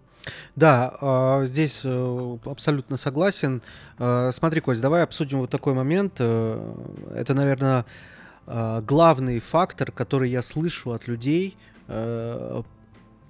[0.55, 3.61] Да, а, здесь э, абсолютно согласен.
[3.97, 6.15] А, смотри, Кость, давай обсудим вот такой момент.
[6.19, 6.75] Э,
[7.15, 7.85] это, наверное,
[8.45, 11.57] главный фактор, который я слышу от людей,
[11.89, 12.63] э,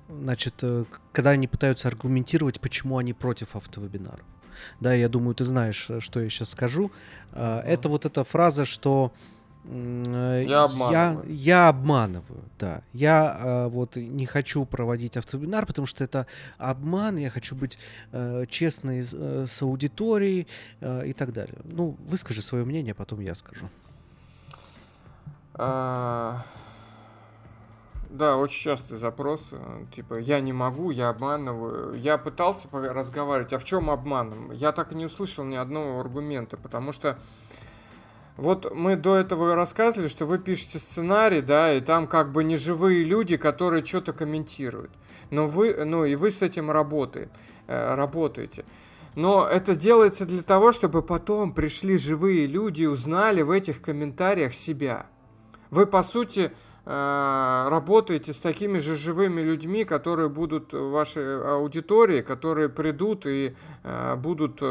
[0.09, 0.63] значит,
[1.11, 4.25] когда они пытаются аргументировать, почему они против автовебинаров.
[4.79, 6.91] Да, я думаю, ты знаешь, что я сейчас скажу.
[7.33, 9.36] Это вот эта фраза, что Э,
[9.69, 11.23] я обманываю.
[11.27, 12.81] Я, я обманываю, да.
[12.93, 16.25] Я э, вот не хочу проводить автовебинар, потому что это
[16.57, 17.77] обман, я хочу быть
[18.11, 20.47] э, честной с, э, с аудиторией
[20.79, 21.55] э, и так далее.
[21.65, 23.69] Ну, выскажи свое мнение, а потом я скажу.
[25.53, 26.43] А...
[28.09, 31.99] Да, очень частый запрос, э, типа, я не могу, я обманываю.
[31.99, 34.51] Я пытался разговаривать, а в чем обман?
[34.53, 37.19] Я так и не услышал ни одного аргумента, потому что
[38.37, 42.55] вот мы до этого рассказывали, что вы пишете сценарий, да, и там как бы не
[42.55, 44.91] живые люди, которые что-то комментируют.
[45.31, 47.31] Но вы, ну и вы с этим работаете,
[47.65, 48.63] э, работаете.
[49.15, 54.53] Но это делается для того, чтобы потом пришли живые люди и узнали в этих комментариях
[54.53, 55.07] себя.
[55.71, 56.51] Вы, по сути,
[56.85, 63.55] э, работаете с такими же живыми людьми, которые будут в вашей аудитории, которые придут и
[63.83, 64.61] э, будут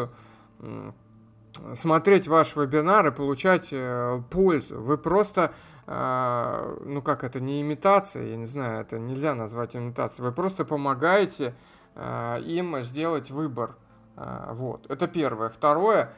[1.74, 4.80] смотреть ваш вебинар и получать э, пользу.
[4.80, 5.52] Вы просто,
[5.86, 10.26] э, ну как это, не имитация, я не знаю, это нельзя назвать имитацией.
[10.26, 11.54] Вы просто помогаете
[11.94, 13.76] э, им сделать выбор.
[14.16, 15.48] Э, вот, это первое.
[15.48, 16.12] Второе,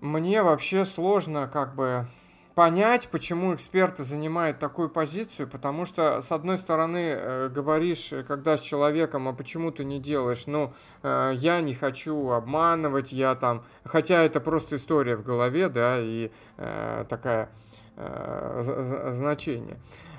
[0.00, 2.06] мне вообще сложно как бы
[2.54, 8.56] понять, почему эксперты занимают такую позицию, потому что, с одной стороны, э, говоришь, э, когда
[8.56, 13.64] с человеком, а почему ты не делаешь, ну, э, я не хочу обманывать, я там,
[13.84, 17.48] хотя это просто история в голове, да, и э, такая
[17.96, 19.78] э, значение.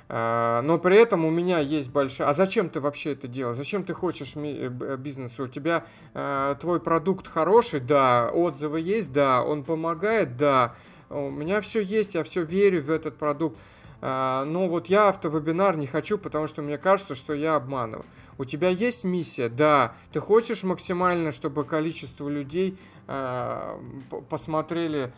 [0.10, 2.30] Э, но при этом у меня есть большая...
[2.30, 3.58] А зачем ты вообще это делаешь?
[3.58, 5.40] Зачем ты хочешь бизнес?
[5.40, 5.86] У тебя
[6.60, 10.76] твой продукт хороший, да, отзывы есть, да, он помогает, да,
[11.14, 13.58] у меня все есть, я все верю в этот продукт.
[14.02, 18.06] А, но вот я автовебинар не хочу, потому что мне кажется, что я обманываю.
[18.38, 19.48] У тебя есть миссия?
[19.48, 19.94] Да.
[20.12, 23.80] Ты хочешь максимально, чтобы количество людей а,
[24.30, 25.14] посмотрели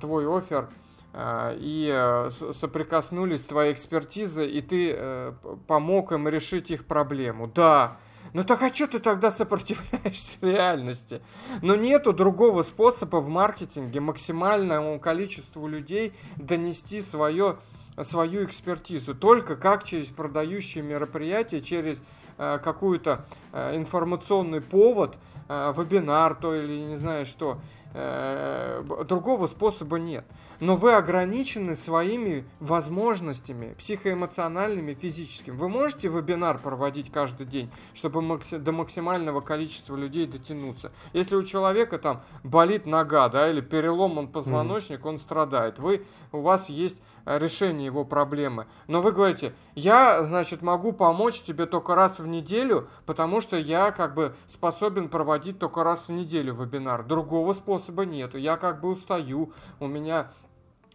[0.00, 0.68] твой офер
[1.16, 5.32] и соприкоснулись с твоей экспертизой, и ты э,
[5.68, 7.46] помог им решить их проблему.
[7.46, 7.98] Да.
[8.34, 11.22] Ну так а что ты тогда сопротивляешься реальности?
[11.62, 17.58] Но нету другого способа в маркетинге максимальному количеству людей донести свое,
[18.02, 19.14] свою экспертизу.
[19.14, 22.02] Только как через продающие мероприятия, через
[22.36, 25.16] э, какую-то э, информационный повод,
[25.48, 27.60] э, вебинар то или не знаю что.
[27.92, 30.24] Э, другого способа нет.
[30.60, 35.54] Но вы ограничены своими возможностями психоэмоциональными, физическими.
[35.54, 40.92] Вы можете вебинар проводить каждый день, чтобы до максимального количества людей дотянуться.
[41.12, 45.08] Если у человека там болит нога, да, или переломан позвоночник, mm-hmm.
[45.08, 45.78] он страдает.
[45.78, 48.66] Вы, у вас есть решение его проблемы.
[48.86, 53.90] Но вы говорите, я, значит, могу помочь тебе только раз в неделю, потому что я
[53.92, 57.04] как бы способен проводить только раз в неделю вебинар.
[57.04, 58.38] Другого способа нету.
[58.38, 60.30] Я как бы устаю, у меня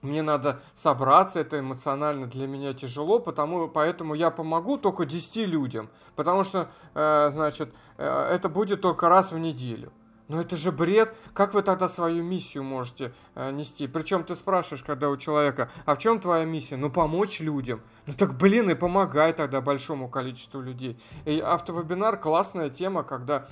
[0.02, 5.90] мне надо собраться, это эмоционально для меня тяжело, потому, поэтому я помогу только 10 людям,
[6.16, 9.92] потому что, э, значит, э, это будет только раз в неделю.
[10.30, 11.14] Но это же бред.
[11.34, 13.88] Как вы тогда свою миссию можете э, нести?
[13.88, 16.78] Причем ты спрашиваешь, когда у человека, а в чем твоя миссия?
[16.78, 17.82] Ну, помочь людям.
[18.06, 21.02] Ну так, блин, и помогай тогда большому количеству людей.
[21.26, 23.48] И автовебинар классная тема, когда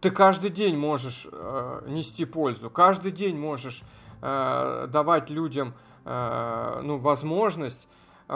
[0.00, 3.82] ты каждый день можешь э, нести пользу, каждый день можешь
[4.20, 7.88] э, давать людям э, ну, возможность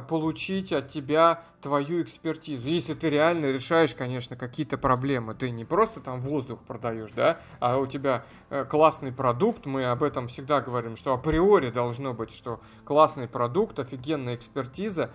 [0.03, 2.69] получить от тебя твою экспертизу.
[2.69, 7.79] Если ты реально решаешь, конечно, какие-то проблемы, ты не просто там воздух продаешь, да, а
[7.79, 12.61] у тебя э, классный продукт, мы об этом всегда говорим, что априори должно быть, что
[12.85, 15.11] классный продукт, офигенная экспертиза,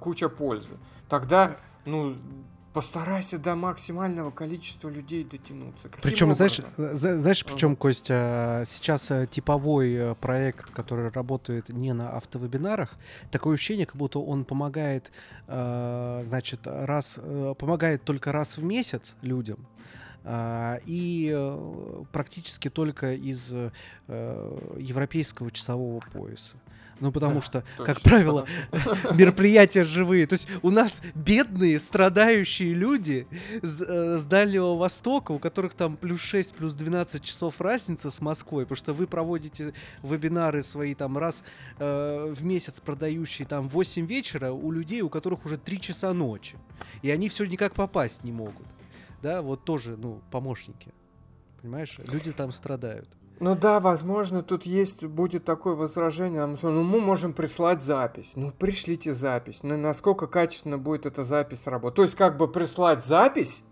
[0.00, 0.78] куча пользы.
[1.08, 2.16] Тогда, ну,
[2.74, 5.88] постарайся до максимального количества людей дотянуться.
[5.88, 6.48] Каким причем, образом?
[6.76, 7.76] знаешь, знаешь, причем, uh-huh.
[7.76, 12.98] Костя, сейчас э, типовой э, проект, который работает не на автовебинарах,
[13.30, 15.12] такое ощущение, как будто он помогает,
[15.46, 17.20] э, значит, раз,
[17.58, 19.66] помогает только раз в месяц людям,
[20.26, 21.54] и
[22.12, 23.52] практически только из
[24.08, 26.56] европейского часового пояса.
[27.00, 28.46] Ну, потому да, что, точно, как правило,
[29.14, 30.26] мероприятия живые.
[30.26, 33.26] То есть у нас бедные, страдающие люди
[33.62, 38.20] с, э, с Дальнего Востока, у которых там плюс 6, плюс 12 часов разница с
[38.20, 41.42] Москвой, потому что вы проводите вебинары свои там раз
[41.78, 46.56] э, в месяц, продающие там 8 вечера, у людей, у которых уже 3 часа ночи.
[47.02, 48.66] И они все никак попасть не могут.
[49.22, 50.92] Да, вот тоже, ну, помощники.
[51.60, 53.08] Понимаешь, люди там страдают.
[53.40, 58.34] Ну да, возможно, тут есть, будет такое возражение, ну мы можем прислать запись.
[58.36, 59.62] Ну пришлите запись.
[59.62, 61.96] Ну насколько качественно будет эта запись работать.
[61.96, 63.64] То есть как бы прислать запись,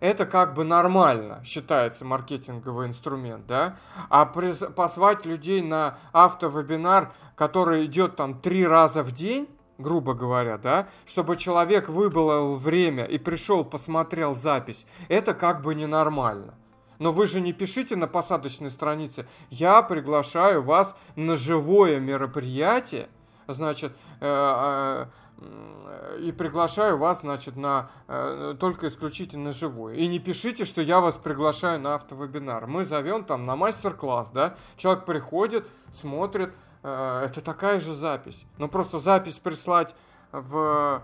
[0.00, 3.78] это как бы нормально, считается маркетинговый инструмент, да?
[4.10, 10.58] А прис- позвать людей на автовебинар, который идет там три раза в день, грубо говоря,
[10.58, 16.54] да, чтобы человек выбрал время и пришел, посмотрел запись, это как бы ненормально.
[16.98, 23.08] Но вы же не пишите на посадочной странице, я приглашаю вас на живое мероприятие,
[23.46, 25.06] значит, э,
[25.40, 29.94] э, и приглашаю вас, значит, на э, только исключительно живое.
[29.94, 32.66] И не пишите, что я вас приглашаю на автовебинар.
[32.66, 34.56] Мы зовем там на мастер-класс, да?
[34.76, 38.44] Человек приходит, смотрит, это такая же запись.
[38.56, 39.94] Но просто запись прислать
[40.32, 41.02] в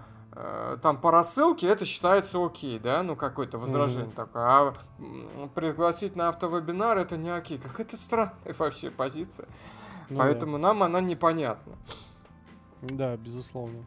[0.82, 4.14] там по рассылке это считается окей, да, ну какое-то возражение mm-hmm.
[4.14, 4.42] такое.
[4.44, 4.74] А
[5.54, 7.58] пригласить на автовебинар это не окей.
[7.58, 9.46] Как это странная вообще позиция.
[10.10, 10.68] Ну, Поэтому да.
[10.68, 11.74] нам она непонятна.
[12.82, 13.84] Да, безусловно.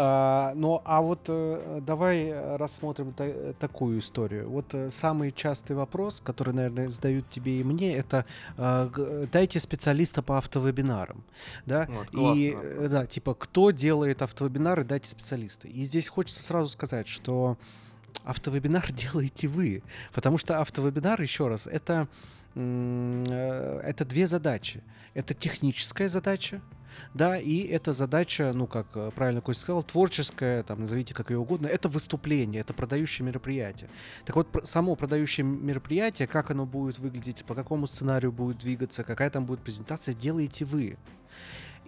[0.00, 4.48] А, ну, а вот э, давай рассмотрим та- такую историю.
[4.48, 8.24] Вот э, самый частый вопрос, который, наверное, задают тебе и мне, это
[8.56, 11.24] э, дайте специалиста по автовебинарам,
[11.66, 11.88] да?
[11.88, 12.56] Вот, и
[12.88, 15.66] да, типа кто делает автовебинары, дайте специалиста.
[15.66, 17.56] И здесь хочется сразу сказать, что
[18.22, 19.82] автовебинар делаете вы,
[20.12, 22.06] потому что автовебинар, еще раз, это
[22.54, 24.82] это две задачи.
[25.14, 26.60] Это техническая задача,
[27.14, 31.38] да, и эта задача, ну, как э, правильно Костя сказал, творческая, там, назовите как ее
[31.38, 33.90] угодно, это выступление, это продающее мероприятие.
[34.24, 39.30] Так вот, само продающее мероприятие, как оно будет выглядеть, по какому сценарию будет двигаться, какая
[39.30, 40.96] там будет презентация, делаете вы.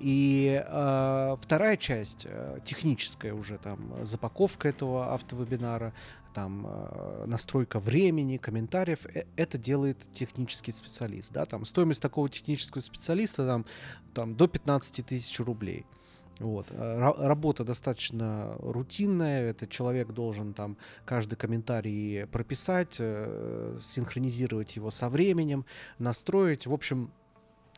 [0.01, 5.93] И э, вторая часть, э, техническая уже, там, запаковка этого автовебинара,
[6.35, 12.81] там, э, настройка времени, комментариев, э, это делает технический специалист, да, там, стоимость такого технического
[12.81, 13.67] специалиста, там,
[14.15, 15.87] там до 15 тысяч рублей.
[16.39, 16.69] Вот.
[16.71, 19.51] Э, работа достаточно рутинная.
[19.51, 25.67] Этот человек должен там каждый комментарий прописать, синхронизировать его со временем,
[25.99, 26.67] настроить.
[26.67, 27.11] В общем,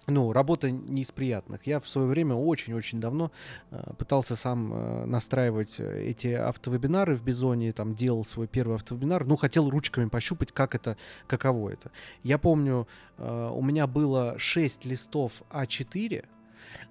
[0.07, 1.67] ну, работа не из приятных.
[1.67, 3.31] Я в свое время очень-очень давно
[3.71, 9.25] э, пытался сам э, настраивать э, эти автовебинары в Бизоне, там делал свой первый автовебинар,
[9.25, 11.91] ну, хотел ручками пощупать, как это, каково это.
[12.23, 12.88] Я помню,
[13.19, 16.25] э, у меня было 6 листов А4,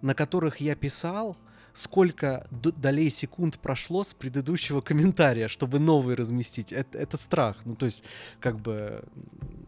[0.01, 1.35] на которых я писал
[1.73, 6.71] сколько долей секунд прошло с предыдущего комментария, чтобы новый разместить.
[6.71, 7.57] Это, это страх.
[7.65, 8.03] Ну, то есть,
[8.39, 9.03] как бы,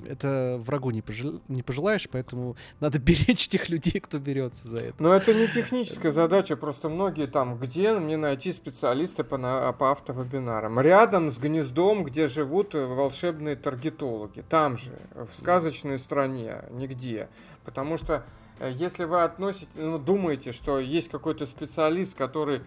[0.05, 1.41] это врагу не, пожел...
[1.47, 4.95] не пожелаешь, поэтому надо беречь тех людей, кто берется за это.
[5.01, 9.71] Но это не техническая задача, просто многие там, где мне найти специалиста по, на...
[9.73, 10.79] по автовебинарам?
[10.79, 14.43] Рядом с гнездом, где живут волшебные таргетологи.
[14.49, 17.29] Там же, в сказочной стране, нигде.
[17.63, 22.61] Потому что Э, если вы относите, ну, думаете, что есть какой-то специалист, который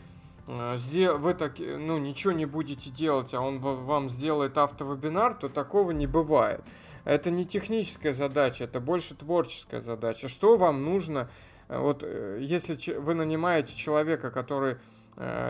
[0.47, 5.93] э, вы так, ну, ничего не будете делать, а он вам сделает автовебинар, то такого
[5.93, 6.63] не бывает.
[7.05, 10.29] Это не техническая задача, это больше творческая задача.
[10.29, 11.31] Что вам нужно,
[11.69, 14.77] э, вот если вы нанимаете человека, который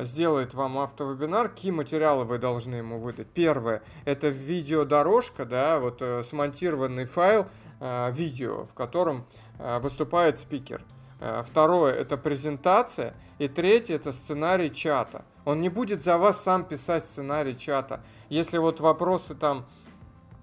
[0.03, 3.27] сделает вам автовебинар, какие материалы вы должны ему выдать?
[3.27, 7.49] Первое, это видеодорожка, да, вот смонтированный файл
[7.81, 9.27] видео, в котором
[9.59, 10.83] Э, выступает спикер.
[11.19, 13.15] Э, второе– это презентация.
[13.39, 15.25] И третье– это сценарий чата.
[15.45, 18.01] Он не будет за вас сам писать сценарий чата.
[18.29, 19.65] Если вот вопросы там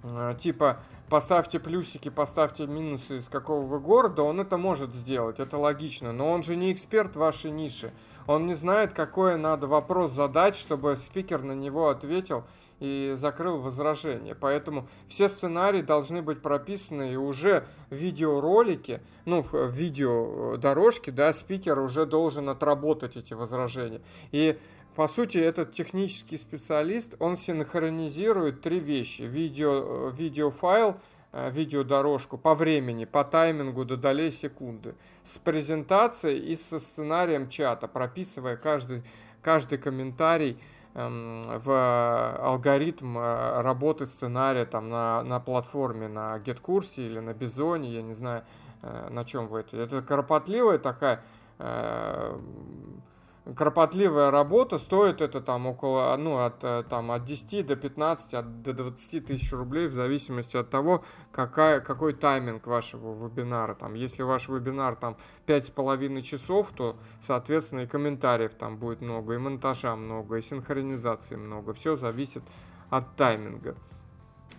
[0.03, 0.79] э, типа
[1.09, 6.11] поставьте плюсики, поставьте минусы из какого вы города, он это может сделать, это логично.
[6.11, 7.93] Но он же не эксперт вашей ниши.
[8.25, 12.45] Он не знает, какой надо вопрос задать, чтобы спикер на него ответил
[12.79, 14.35] и закрыл возражение.
[14.35, 21.79] Поэтому все сценарии должны быть прописаны и уже в видеоролике, ну, в видеодорожке, да, спикер
[21.79, 24.01] уже должен отработать эти возражения.
[24.31, 24.57] И
[24.95, 29.23] по сути, этот технический специалист, он синхронизирует три вещи.
[29.23, 30.97] Видео, видеофайл,
[31.31, 34.93] э, видеодорожку по времени, по таймингу до долей секунды,
[35.23, 39.03] с презентацией и со сценарием чата, прописывая каждый,
[39.41, 40.59] каждый комментарий,
[40.93, 48.01] в алгоритм э, работы сценария там на, на платформе, на GetCourse или на Бизоне, я
[48.03, 48.43] не знаю,
[48.83, 49.77] э, на чем вы это.
[49.77, 51.21] Это кропотливая такая
[51.57, 52.39] э,
[53.55, 58.61] кропотливая работа, стоит это там около, ну, от, э, там, от 10 до 15, от,
[58.61, 63.75] до 20 тысяч рублей, в зависимости от того, какая, какой тайминг вашего вебинара.
[63.75, 69.37] Там, если ваш вебинар там 5,5 часов, то, соответственно, и комментариев там будет много, и
[69.37, 71.73] монтажа много, и синхронизации много.
[71.73, 72.43] Все зависит
[72.89, 73.75] от тайминга.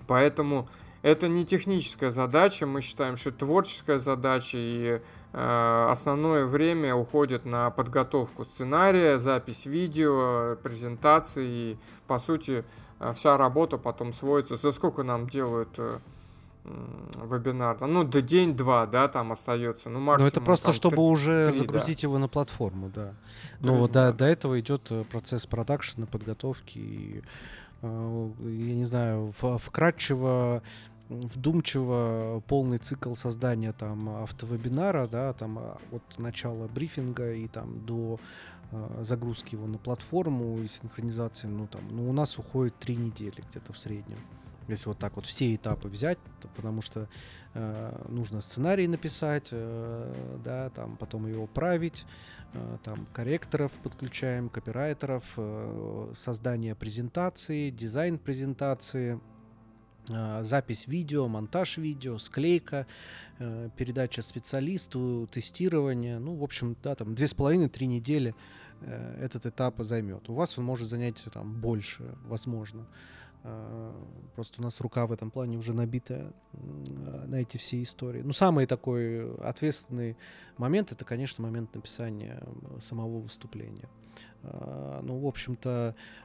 [0.06, 0.68] Поэтому
[1.00, 5.00] это не техническая задача, мы считаем, что творческая задача, и
[5.36, 11.76] основное время уходит на подготовку сценария, запись видео, презентации, и,
[12.06, 12.64] по сути,
[13.00, 14.56] э, вся работа потом сводится.
[14.56, 15.98] За сколько нам делают э,
[16.64, 17.80] вебинар?
[17.80, 19.88] Ну, до день-два, да, там остается.
[19.88, 22.06] Ну, максимум, Но это просто, там, чтобы 3, уже 3, загрузить да.
[22.06, 23.14] его на платформу, да.
[23.58, 27.22] Но до, до этого идет процесс продакшена, подготовки и
[27.82, 30.62] я не знаю, вкратчиво
[31.08, 38.18] вдумчиво полный цикл создания там автовебинара, да, там а, от начала брифинга и там до
[38.70, 43.44] э, загрузки его на платформу и синхронизации, ну там, ну у нас уходит три недели
[43.50, 44.18] где-то в среднем.
[44.68, 47.06] Если вот так вот все этапы взять, то, потому что
[47.52, 52.06] э, нужно сценарий написать, э, да, там потом его править,
[52.54, 59.20] э, там корректоров подключаем, копирайтеров, э, создание презентации, дизайн презентации,
[60.08, 62.86] запись видео, монтаж видео, склейка,
[63.38, 66.18] э, передача специалисту, тестирование.
[66.18, 68.34] Ну, в общем, да, там две с половиной-три недели
[68.80, 70.28] э, этот этап займет.
[70.28, 72.86] У вас он может занять там больше, возможно.
[74.34, 78.22] Просто у нас рука в этом плане уже набита на эти все истории.
[78.22, 80.16] Ну, самый такой ответственный
[80.56, 82.42] момент это, конечно, момент написания
[82.80, 83.86] самого выступления.
[84.42, 86.23] Ну, в общем-то, Э,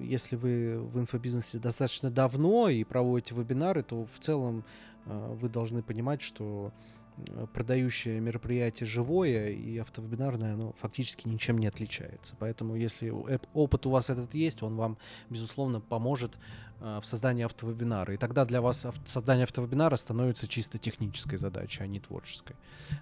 [0.00, 4.64] если вы в инфобизнесе достаточно давно и проводите вебинары, то в целом
[5.04, 6.72] э, вы должны понимать, что
[7.16, 12.36] э, продающее мероприятие живое и автовебинарное, оно фактически ничем не отличается.
[12.38, 13.12] Поэтому, если
[13.52, 14.96] опыт у вас этот есть, он вам,
[15.28, 16.38] безусловно, поможет
[16.80, 18.14] в создании автовебинара.
[18.14, 22.54] И тогда для вас создание автовебинара становится чисто технической задачей, а не творческой.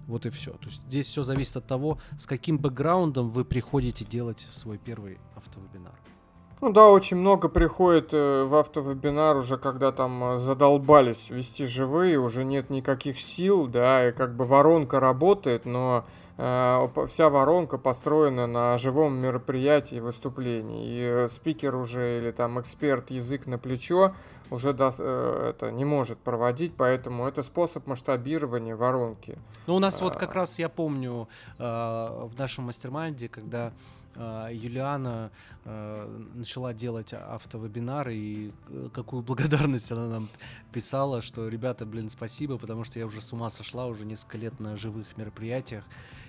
[0.07, 0.53] Вот и все.
[0.53, 5.19] То есть здесь все зависит от того, с каким бэкграундом вы приходите делать свой первый
[5.35, 5.93] автовебинар.
[6.67, 12.19] Ну да, очень много приходит э, в автовебинар уже, когда там э, задолбались вести живые,
[12.19, 16.05] уже нет никаких сил, да, и как бы воронка работает, но
[16.39, 20.89] э, вся воронка построена на живом мероприятии, выступлении.
[20.89, 24.13] И э, спикер уже или там эксперт язык на плечо
[24.51, 29.39] уже до, э, это не может проводить, поэтому это способ масштабирования воронки.
[29.69, 30.05] Ну у нас а...
[30.05, 33.73] вот как раз я помню э, в нашем mastermind е, когда
[34.51, 35.31] Юлиана
[35.65, 40.29] а, начала делать автовебинары, и э, какую благодарность она нам
[40.73, 44.61] писала, что, ребята, блин, спасибо, потому что я уже с ума сошла уже несколько лет
[44.61, 45.85] на живых мероприятиях,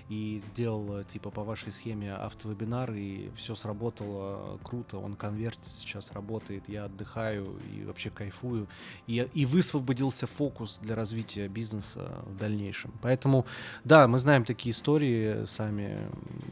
[0.10, 6.70] и сделал, типа, по вашей схеме автовебинар, и все сработало круто, он конвертит сейчас, работает,
[6.70, 8.68] я отдыхаю и вообще кайфую,
[9.06, 12.94] и, и высвободился фокус для развития бизнеса в дальнейшем.
[13.02, 13.46] Поэтому,
[13.84, 16.10] да, мы знаем такие истории сами,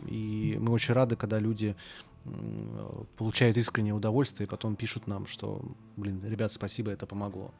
[0.08, 1.76] и мы очень рады, когда люди
[3.18, 5.62] получают искреннее удовольствие и потом пишут нам, что,
[5.96, 7.54] блин, ребят, спасибо, это помогло.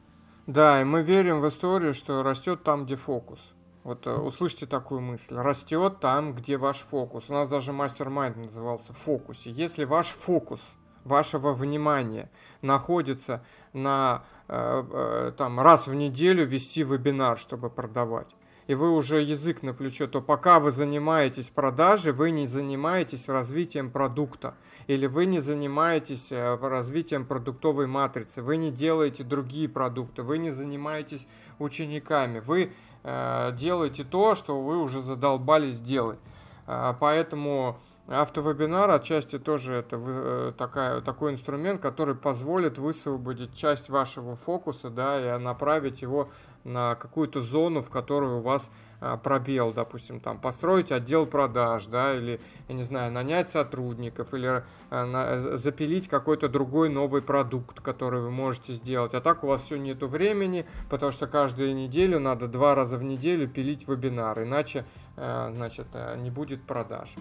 [0.46, 3.40] Да, и мы верим в историю, что растет там, где фокус.
[3.86, 5.36] Вот э, услышьте такую мысль.
[5.36, 7.26] Растет там, где ваш фокус.
[7.28, 9.50] У нас даже мастер-майнд назывался фокусе.
[9.50, 10.60] Если ваш фокус
[11.04, 12.28] вашего внимания
[12.62, 18.34] находится на э, э, там раз в неделю вести вебинар, чтобы продавать,
[18.66, 23.92] и вы уже язык на плечо, то пока вы занимаетесь продажей, вы не занимаетесь развитием
[23.92, 24.56] продукта,
[24.88, 30.50] или вы не занимаетесь э, развитием продуктовой матрицы, вы не делаете другие продукты, вы не
[30.50, 31.28] занимаетесь
[31.60, 32.72] учениками, вы
[33.06, 36.18] э, делаете то, что вы уже задолбались делать.
[36.66, 37.78] Э, поэтому
[38.08, 45.36] Автовебинар отчасти тоже это э, такая, такой инструмент, который позволит высвободить часть вашего фокуса, да,
[45.36, 46.28] и направить его
[46.66, 52.14] на какую-то зону, в которой у вас а, пробел, допустим, там построить отдел продаж, да,
[52.14, 58.20] или, я не знаю, нанять сотрудников, или а, на, запилить какой-то другой новый продукт, который
[58.20, 59.14] вы можете сделать.
[59.14, 63.02] А так у вас все нету времени, потому что каждую неделю надо два раза в
[63.02, 64.84] неделю пилить вебинар, иначе,
[65.16, 65.86] а, значит,
[66.18, 67.14] не будет продаж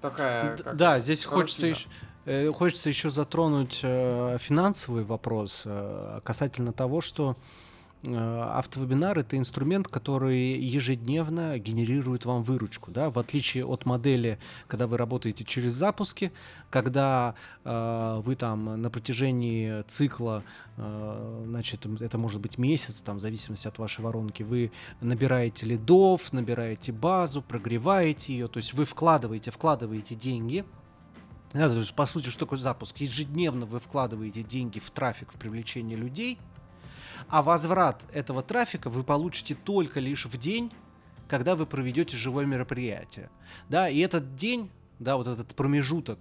[0.00, 0.56] такая.
[0.56, 1.88] Как да, здесь хочется еще,
[2.24, 7.36] э, хочется еще затронуть э, финансовый вопрос э, касательно того, что
[8.02, 14.38] автовебинар это инструмент, который ежедневно генерирует вам выручку, да, в отличие от модели,
[14.68, 16.32] когда вы работаете через запуски,
[16.70, 17.34] когда
[17.64, 20.44] э, вы там на протяжении цикла,
[20.76, 24.70] э, значит, это может быть месяц, там, в зависимости от вашей воронки, вы
[25.00, 30.64] набираете лидов, набираете базу, прогреваете ее, то есть вы вкладываете, вкладываете деньги,
[31.52, 32.98] да, то есть, по сути, что такое запуск?
[32.98, 36.38] Ежедневно вы вкладываете деньги в трафик, в привлечение людей,
[37.28, 40.72] а возврат этого трафика вы получите только лишь в день,
[41.28, 43.30] когда вы проведете живое мероприятие.
[43.68, 46.20] Да, и этот день, да, вот этот промежуток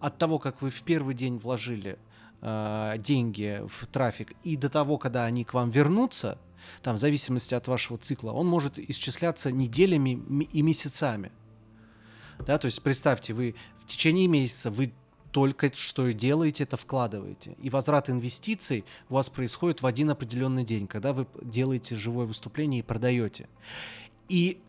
[0.00, 1.98] от того, как вы в первый день вложили
[2.42, 6.38] э, деньги в трафик, и до того, когда они к вам вернутся,
[6.82, 11.32] там, в зависимости от вашего цикла, он может исчисляться неделями и месяцами.
[12.38, 14.92] Да, то есть представьте, вы в течение месяца вы
[15.36, 17.56] только что и делаете, это вкладываете.
[17.60, 22.80] И возврат инвестиций у вас происходит в один определенный день, когда вы делаете живое выступление
[22.80, 23.46] и продаете.
[24.30, 24.62] И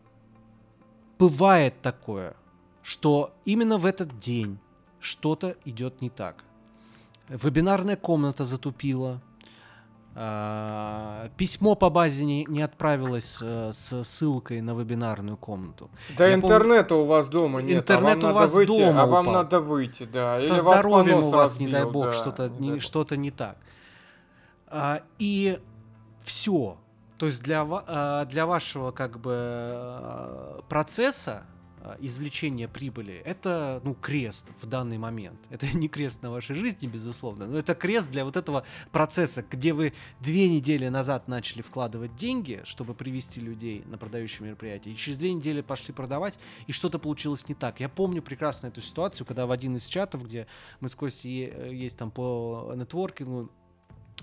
[1.18, 2.36] бывает такое,
[2.82, 4.58] что именно в этот день
[5.00, 6.44] что-то идет не так.
[7.30, 9.22] Вебинарная комната затупила,
[11.36, 15.90] письмо по базе не, не отправилось э, с ссылкой на вебинарную комнату.
[16.16, 17.78] Да Я интернета помню, у вас дома нет.
[17.78, 19.42] Интернет а у вас выйти, дома А вам упал.
[19.42, 20.36] надо выйти, да.
[20.36, 23.30] Со Или здоровьем у вас, разбил, не дай бог, да, что-то не, не что-то не
[23.30, 23.58] так.
[24.66, 25.60] А, и
[26.24, 26.78] все.
[27.16, 31.57] То есть для, а, для вашего как бы а, процесса а,
[32.00, 35.38] извлечение прибыли, это, ну, крест в данный момент.
[35.50, 39.72] Это не крест на вашей жизни, безусловно, но это крест для вот этого процесса, где
[39.72, 45.18] вы две недели назад начали вкладывать деньги, чтобы привести людей на продающее мероприятие, и через
[45.18, 47.80] две недели пошли продавать, и что-то получилось не так.
[47.80, 50.46] Я помню прекрасно эту ситуацию, когда в один из чатов, где
[50.80, 53.50] мы с Костей э, есть там по нетворкингу,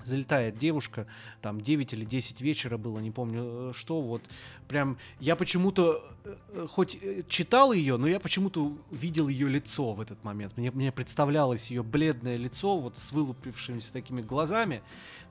[0.07, 1.07] залетает девушка,
[1.41, 4.21] там 9 или 10 вечера было, не помню э, что, вот.
[4.67, 6.97] Прям я почему-то, э, э, хоть
[7.27, 10.57] читал ее, но я почему-то видел ее лицо в этот момент.
[10.57, 14.81] Мне, мне представлялось ее бледное лицо, вот с вылупившимися такими глазами,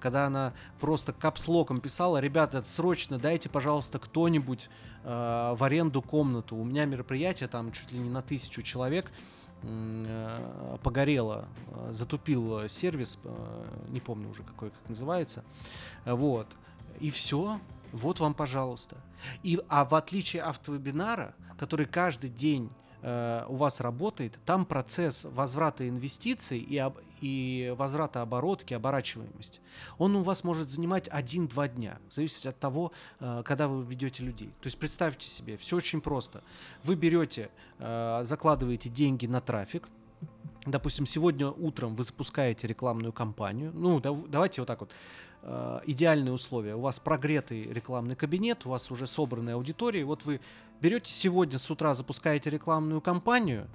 [0.00, 4.68] когда она просто капслоком писала, ребята, срочно дайте, пожалуйста, кто-нибудь
[5.04, 9.43] э, в аренду комнату, у меня мероприятие там чуть ли не на тысячу человек, Э,
[10.82, 15.44] погорело, э, затупил сервис, э, не помню уже какой, как называется,
[16.04, 16.46] вот,
[17.00, 17.60] и все,
[17.92, 18.96] вот вам, пожалуйста.
[19.42, 22.70] И, а в отличие автовебинара, который каждый день
[23.02, 26.76] э, у вас работает, там процесс возврата инвестиций и,
[27.24, 29.60] и возврата оборотки, оборачиваемости,
[29.96, 34.22] он у вас может занимать 1-2 дня, в зависимости от того, э, когда вы ведете
[34.22, 34.48] людей.
[34.60, 36.42] То есть представьте себе, все очень просто.
[36.82, 37.48] Вы берете,
[37.78, 39.88] э, закладываете деньги на трафик,
[40.66, 44.90] допустим, сегодня утром вы запускаете рекламную кампанию, ну, да, давайте вот так вот,
[45.42, 46.74] э, идеальные условия.
[46.74, 50.40] У вас прогретый рекламный кабинет, у вас уже собранная аудитория, вот вы
[50.82, 53.66] берете сегодня с утра, запускаете рекламную кампанию,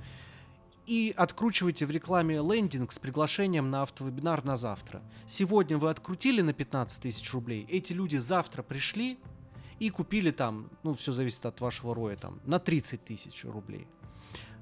[0.86, 5.02] и откручиваете в рекламе лендинг с приглашением на автовебинар на завтра.
[5.28, 9.18] Сегодня вы открутили на 15 тысяч рублей, эти люди завтра пришли,
[9.80, 13.88] и купили там, ну, все зависит от вашего роя, там, на 30 тысяч рублей.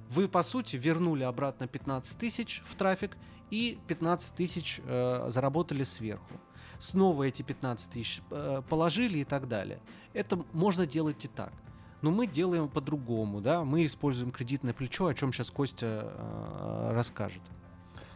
[0.10, 3.18] Вы, по сути, вернули обратно 15 тысяч в трафик
[3.50, 6.40] и 15 тысяч э, заработали сверху.
[6.78, 9.82] Снова эти 15 тысяч э, положили и так далее.
[10.14, 11.52] Это можно делать и так.
[12.02, 17.42] Но мы делаем по-другому, да, мы используем кредитное плечо, о чем сейчас Костя э, расскажет.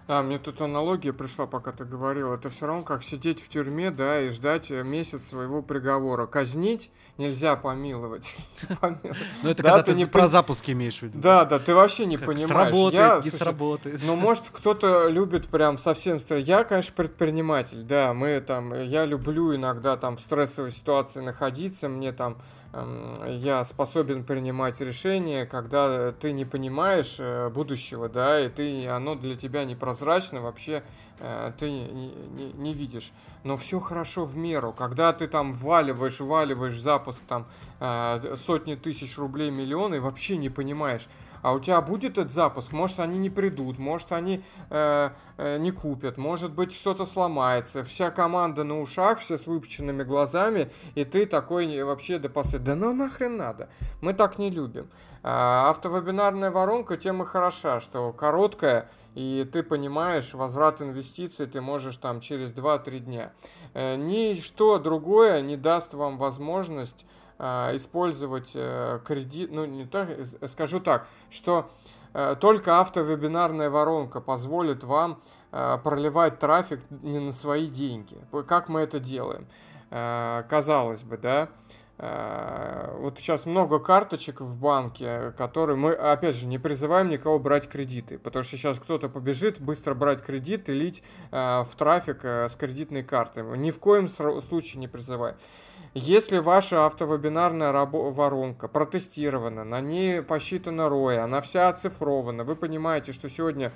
[0.07, 2.33] А, мне тут аналогия пришла, пока ты говорил.
[2.33, 6.25] Это все равно как сидеть в тюрьме, да, и ждать э, месяц своего приговора.
[6.25, 8.35] Казнить нельзя помиловать.
[8.81, 8.97] Но
[9.43, 11.19] ну, это когда ты не про запуск имеешь в виду.
[11.19, 12.47] Да, да, ты вообще не понимаешь.
[12.47, 14.01] Сработает, не сработает.
[14.03, 16.17] Ну, может, кто-то любит прям совсем...
[16.29, 18.73] Я, конечно, предприниматель, да, мы там...
[18.73, 22.37] Я люблю иногда там в стрессовой ситуации находиться, мне там
[22.73, 29.35] я способен принимать решения, когда ты не понимаешь э, будущего, да, и ты, оно для
[29.35, 30.83] тебя непрозрачно, вообще
[31.19, 33.11] э, ты не, не, не видишь.
[33.43, 34.71] Но все хорошо в меру.
[34.71, 37.45] Когда ты там вваливаешь, вваливаешь запуск там
[37.81, 41.07] э, сотни тысяч рублей, миллионы, вообще не понимаешь,
[41.41, 45.71] а у тебя будет этот запуск, может они не придут, может они э, э, не
[45.71, 51.25] купят, может быть что-то сломается, вся команда на ушах, все с выпученными глазами, и ты
[51.25, 53.69] такой вообще до последнего, да ну нахрен надо,
[54.01, 54.89] мы так не любим.
[55.23, 62.21] А, автовебинарная воронка тема хороша, что короткая, и ты понимаешь, возврат инвестиций ты можешь там
[62.21, 63.33] через 2-3 дня.
[63.73, 67.05] Э, ничто другое не даст вам возможность
[67.41, 71.71] использовать э, кредит, ну не так, э, скажу так, что
[72.13, 75.21] э, только автовебинарная воронка позволит вам
[75.51, 78.17] проливать трафик не на свои деньги.
[78.47, 79.47] Как мы это делаем?
[79.89, 81.49] Казалось бы, да,
[81.97, 88.17] вот сейчас много карточек в банке, которые мы, опять же, не призываем никого брать кредиты,
[88.17, 93.41] потому что сейчас кто-то побежит быстро брать кредит и лить в трафик с кредитной карты.
[93.41, 95.35] Ни в коем случае не призываем.
[95.93, 103.29] Если ваша автовебинарная воронка протестирована, на ней посчитана ROI, она вся оцифрована, вы понимаете, что
[103.29, 103.73] сегодня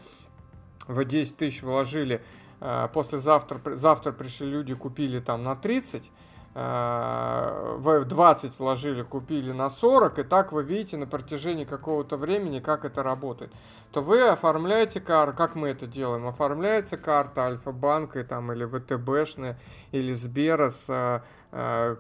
[0.88, 2.22] вы 10 тысяч вложили,
[2.62, 6.10] а, послезавтра завтра пришли люди, купили там на 30,
[6.58, 12.62] Э, в 20 вложили, купили на 40, и так вы видите на протяжении какого-то времени,
[12.62, 13.52] как это работает,
[13.92, 19.60] то вы оформляете карту, как мы это делаем, оформляется карта Альфа-банка там, или ВТБшная,
[19.92, 21.45] или Сбера с э, э,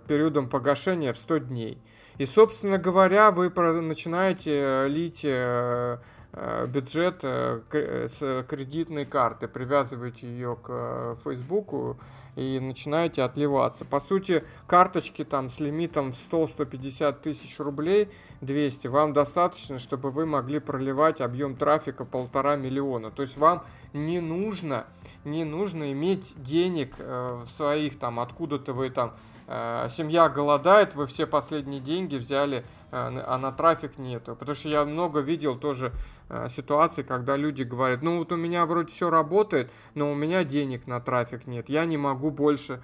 [0.07, 1.81] периодом погашения в 100 дней.
[2.17, 3.49] И, собственно говоря, вы
[3.81, 5.97] начинаете лить э,
[6.33, 11.97] э, бюджет с кредитной карты, привязываете ее к Фейсбуку,
[12.35, 13.85] и начинаете отливаться.
[13.85, 18.09] По сути, карточки там с лимитом в 100-150 тысяч рублей,
[18.41, 23.09] 200, вам достаточно, чтобы вы могли проливать объем трафика полтора миллиона.
[23.09, 24.85] То есть вам не нужно,
[25.23, 31.27] не нужно иметь денег э, своих там, откуда-то вы там Э, семья голодает, вы все
[31.27, 34.35] последние деньги взяли, э, а на трафик нету.
[34.35, 35.91] Потому что я много видел тоже
[36.29, 40.43] э, ситуаций, когда люди говорят, ну вот у меня вроде все работает, но у меня
[40.43, 42.81] денег на трафик нет, я не могу больше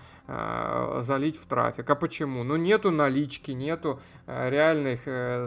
[0.99, 1.89] залить в трафик.
[1.89, 2.43] А почему?
[2.43, 5.01] Ну нету налички, нету реальных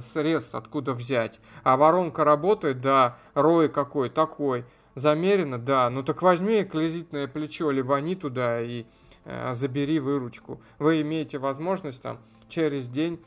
[0.05, 1.41] средств, откуда взять.
[1.63, 4.67] А воронка работает, да, рой какой, такой.
[4.95, 9.04] Замерено, да, ну так возьми кредитное плечо, либо они туда и Э,
[9.53, 10.61] забери выручку.
[10.79, 12.19] Вы имеете возможность там
[12.49, 13.23] через день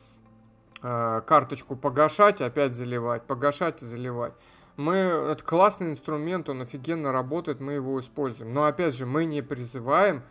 [0.81, 4.33] э, карточку погашать, опять заливать, погашать и заливать.
[4.75, 8.53] Мы, это классный инструмент, он офигенно работает, мы его используем.
[8.53, 10.21] Но опять же, мы не призываем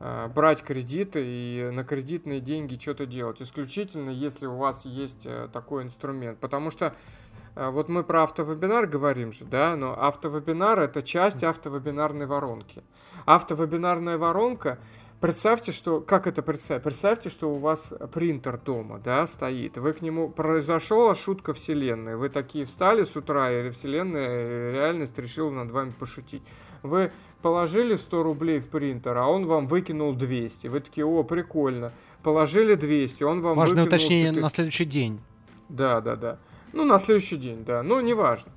[0.00, 3.42] э, брать кредиты и на кредитные деньги что-то делать.
[3.42, 6.38] Исключительно, если у вас есть такой инструмент.
[6.38, 6.94] Потому что
[7.54, 12.82] вот мы про автовебинар говорим же, да, но автовебинар это часть автовебинарной воронки.
[13.26, 14.78] Автовебинарная воронка
[15.22, 16.82] Представьте, что, как это представить?
[16.82, 19.78] Представьте, что у вас принтер дома, да, стоит.
[19.78, 22.16] Вы к нему, произошла шутка вселенной.
[22.16, 26.42] Вы такие встали с утра, и вселенная, реальность решила над вами пошутить.
[26.82, 30.66] Вы положили 100 рублей в принтер, а он вам выкинул 200.
[30.66, 31.92] Вы такие, о, прикольно.
[32.24, 33.86] Положили 200, он вам Важное выкинул...
[33.86, 34.42] уточнение 4...
[34.42, 35.20] на следующий день.
[35.68, 36.38] Да, да, да.
[36.72, 37.84] Ну, на следующий день, да.
[37.84, 38.50] Ну, неважно.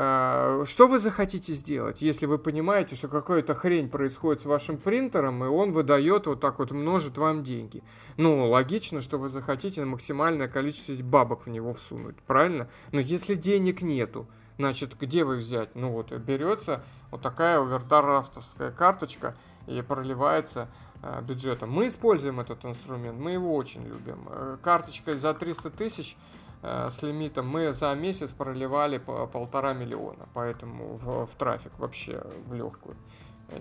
[0.00, 5.42] А, что вы захотите сделать, если вы понимаете, что какая-то хрень происходит с вашим принтером,
[5.42, 7.82] и он выдает вот так вот, множит вам деньги?
[8.16, 12.68] Ну, логично, что вы захотите максимальное количество бабок в него всунуть, правильно?
[12.92, 15.74] Но если денег нету, значит, где вы взять?
[15.74, 19.34] Ну вот, берется вот такая овердрафтовская карточка
[19.66, 20.68] и проливается
[21.02, 21.72] э, бюджетом.
[21.72, 24.28] Мы используем этот инструмент, мы его очень любим.
[24.30, 26.16] Э, карточка за 300 тысяч–
[26.62, 32.54] с лимитом, мы за месяц проливали по полтора миллиона, поэтому в, в трафик вообще в
[32.54, 32.96] легкую,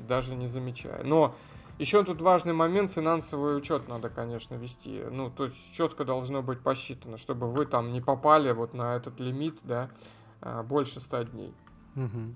[0.08, 1.04] даже не замечая.
[1.04, 1.36] Но
[1.80, 5.04] Еще тут важный момент, финансовый учет надо, конечно, вести.
[5.12, 9.20] Ну, то есть четко должно быть посчитано, чтобы вы там не попали вот на этот
[9.20, 9.90] лимит, да,
[10.42, 11.54] а, больше 100 дней.
[11.96, 12.36] Угу.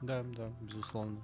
[0.00, 1.18] Да, да, безусловно.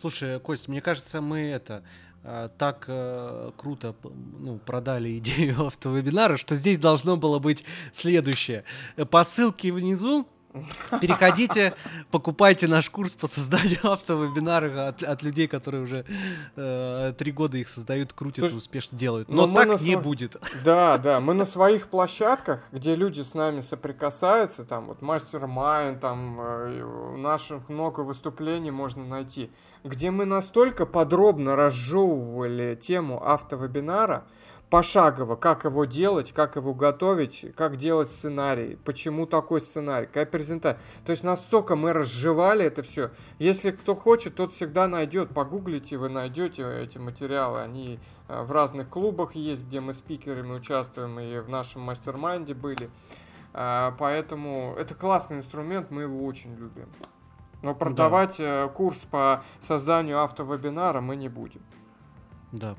[0.00, 1.82] Слушай, Кость, мне кажется, мы это
[2.24, 3.94] а, так э, круто
[4.38, 8.64] ну, продали идею автовебинара, что здесь должно было быть следующее.
[9.10, 10.26] По ссылке внизу
[11.00, 11.74] Переходите,
[12.10, 16.04] покупайте наш курс по созданию автовебинара от, от людей, которые уже
[16.56, 19.28] э, три года их создают, крутят Слушай, и успешно делают.
[19.28, 20.02] Но, но так не св...
[20.02, 20.36] будет.
[20.64, 26.00] Да, да, мы на своих площадках, где люди с нами соприкасаются, там вот Мастер Майн,
[26.00, 29.50] там э, наших много выступлений можно найти,
[29.84, 34.24] где мы настолько подробно разжевывали тему автовебинара,
[34.70, 40.80] пошагово, как его делать, как его готовить, как делать сценарий, почему такой сценарий, какая презентация.
[41.04, 43.10] То есть настолько мы разжевали это все.
[43.38, 45.34] Если кто хочет, тот всегда найдет.
[45.34, 47.60] Погуглите, вы найдете эти материалы.
[47.60, 52.90] Они э, в разных клубах есть, где мы спикерами участвуем, и в нашем мастер-майнде были.
[53.52, 56.88] Э, поэтому это классный инструмент, мы его очень любим.
[57.62, 58.64] Но продавать да.
[58.64, 61.62] Э, курс по созданию автовебинара мы не будем.
[62.52, 62.74] Да,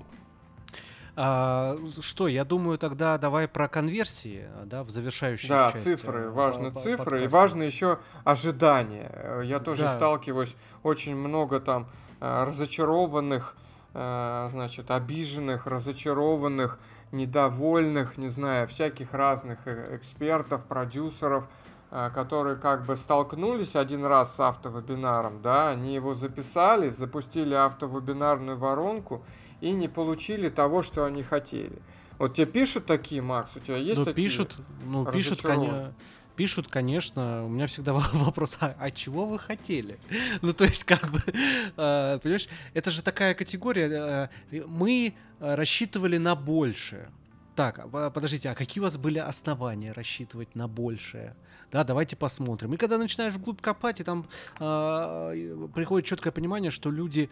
[1.15, 5.89] а, что, я думаю, тогда давай про конверсии, да, в завершающей да, части.
[5.89, 7.25] Да, цифры, важны по, цифры, подкаста.
[7.25, 9.41] и важно еще ожидания.
[9.43, 9.93] Я тоже да.
[9.93, 11.87] сталкиваюсь, очень много там
[12.21, 13.57] э, разочарованных,
[13.93, 16.79] э, значит, обиженных, разочарованных,
[17.11, 21.45] недовольных, не знаю, всяких разных э, экспертов, продюсеров,
[21.91, 29.25] которые как бы столкнулись один раз с автовебинаром, да, они его записали, запустили автовебинарную воронку,
[29.59, 31.81] и не получили того, что они хотели.
[32.17, 34.27] Вот тебе пишут такие, Макс, у тебя есть ну, такие?
[34.27, 35.93] Пишут, ну, пишут, конечно,
[36.35, 37.45] пишут, конечно.
[37.45, 39.99] У меня всегда вопрос, а, а чего вы хотели?
[40.41, 44.29] ну, то есть, как бы, э, понимаешь, это же такая категория.
[44.51, 47.09] Э, мы рассчитывали на большее.
[47.55, 51.35] Так, а, подождите, а какие у вас были основания рассчитывать на большее?
[51.71, 52.73] Да, давайте посмотрим.
[52.73, 54.27] И когда начинаешь вглубь копать, и там
[54.59, 57.29] э, приходит четкое понимание, что люди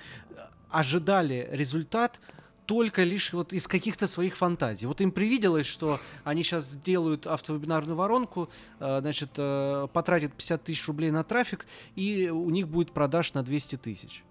[0.69, 2.19] ожидали результат
[2.65, 4.85] только лишь вот из каких-то своих фантазий.
[4.85, 8.49] Вот им привиделось, что они сейчас сделают автовебинарную воронку,
[8.79, 11.65] э, значит, э, потратят 50 тысяч рублей на трафик,
[11.95, 14.23] и у них будет продаж на 200 тысяч.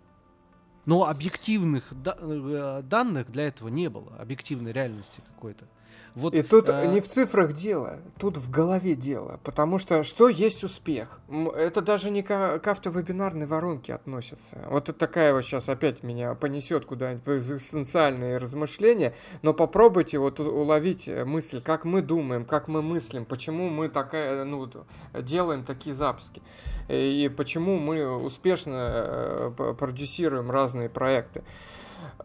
[0.86, 5.66] Но объективных да- э, данных для этого не было, объективной реальности какой-то.
[6.14, 6.84] Вот, и тут а...
[6.86, 9.38] не в цифрах дело, тут в голове дело.
[9.44, 11.20] Потому что что есть успех?
[11.54, 14.58] Это даже не к, к автовебинарной воронке относится.
[14.68, 19.14] Вот это такая вот сейчас опять меня понесет куда-нибудь в экзистенциальные размышления.
[19.42, 24.44] Но попробуйте вот уловить э, мысль, как мы думаем, как мы мыслим, почему мы такая,
[24.44, 24.68] ну,
[25.14, 26.42] делаем такие запуски.
[26.88, 31.44] И почему мы успешно продюсируем разные проекты.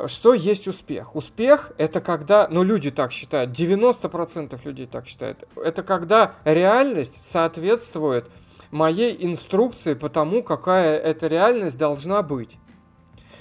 [0.07, 1.15] Что есть успех?
[1.15, 8.29] Успех– это когда, ну люди так считают, 90% людей так считают, это когда реальность соответствует
[8.71, 12.57] моей инструкции по тому, какая эта реальность должна быть.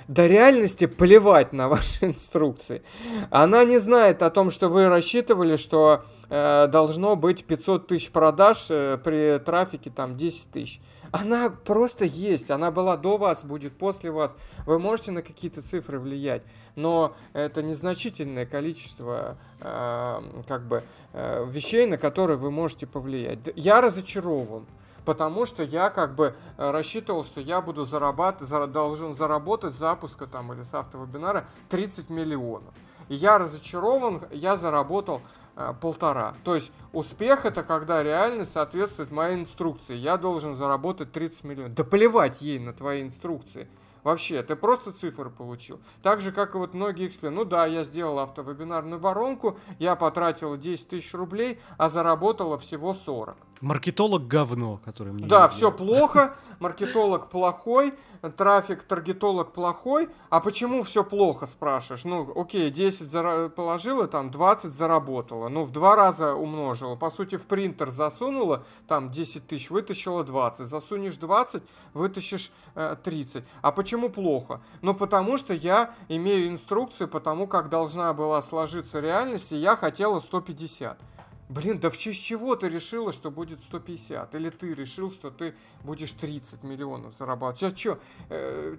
[0.08, 2.82] До реальности плевать на ваши инструкции.
[3.30, 8.66] Она не знает о том, что вы рассчитывали, что э, должно быть 500 тысяч продаж
[8.68, 10.80] э, при трафике там 10 тысяч.
[11.12, 14.34] Она просто есть, она была до вас, будет после вас.
[14.64, 16.42] Вы можете на какие-то цифры влиять,
[16.74, 23.38] но это незначительное количество э, как бы э, вещей, на которые вы можете повлиять.
[23.56, 24.66] Я разочарован
[25.04, 30.26] потому что я как бы э, рассчитывал, что я буду зарабатывать, должен заработать с запуска
[30.26, 32.72] там или с автовебинара 30 миллионов.
[33.08, 35.20] И я разочарован, я заработал
[35.80, 36.34] полтора.
[36.44, 39.94] То есть успех это когда реальность соответствует моей инструкции.
[39.94, 41.74] Я должен заработать 30 миллионов.
[41.74, 43.68] Да плевать ей на твои инструкции.
[44.02, 45.80] Вообще, ты просто цифры получил.
[46.02, 47.34] Так же, как и вот многие эксперты.
[47.34, 53.36] Ну да, я сделал автовебинарную воронку, я потратил 10 тысяч рублей, а заработала всего 40.
[53.62, 55.26] Маркетолог говно, который мне...
[55.26, 57.94] Да, все плохо, маркетолог плохой,
[58.36, 60.08] трафик, таргетолог плохой.
[60.30, 62.04] А почему все плохо, спрашиваешь?
[62.04, 65.48] Ну, окей, 10 зара- положила, там 20 заработала.
[65.48, 66.96] Ну, в два раза умножила.
[66.96, 70.66] По сути, в принтер засунула, там 10 тысяч, вытащила 20.
[70.66, 71.62] Засунешь 20,
[71.94, 73.44] вытащишь э, 30.
[73.60, 74.60] А почему плохо?
[74.80, 79.76] Ну, потому что я имею инструкцию по тому, как должна была сложиться реальность, и я
[79.76, 80.98] хотела 150.
[81.52, 84.34] Блин, да в честь чего ты решила, что будет 150?
[84.34, 87.74] Или ты решил, что ты будешь 30 миллионов зарабатывать?
[87.74, 87.98] А что?
[88.30, 88.76] Э,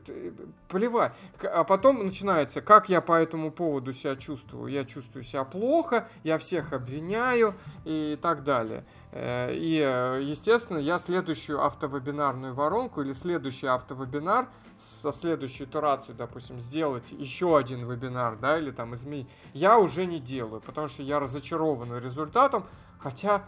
[0.68, 1.14] плевать.
[1.44, 4.72] А потом начинается, как я по этому поводу себя чувствую?
[4.72, 7.54] Я чувствую себя плохо, я всех обвиняю
[7.86, 8.86] и так далее.
[9.16, 16.60] Э, и, э, естественно, я следующую автовебинарную воронку или следующий автовебинар со следующей итерацией, допустим,
[16.60, 21.20] сделать еще один вебинар, да, или там изменить, я уже не делаю, потому что я
[21.20, 22.66] разочарован результатом,
[22.98, 23.44] хотя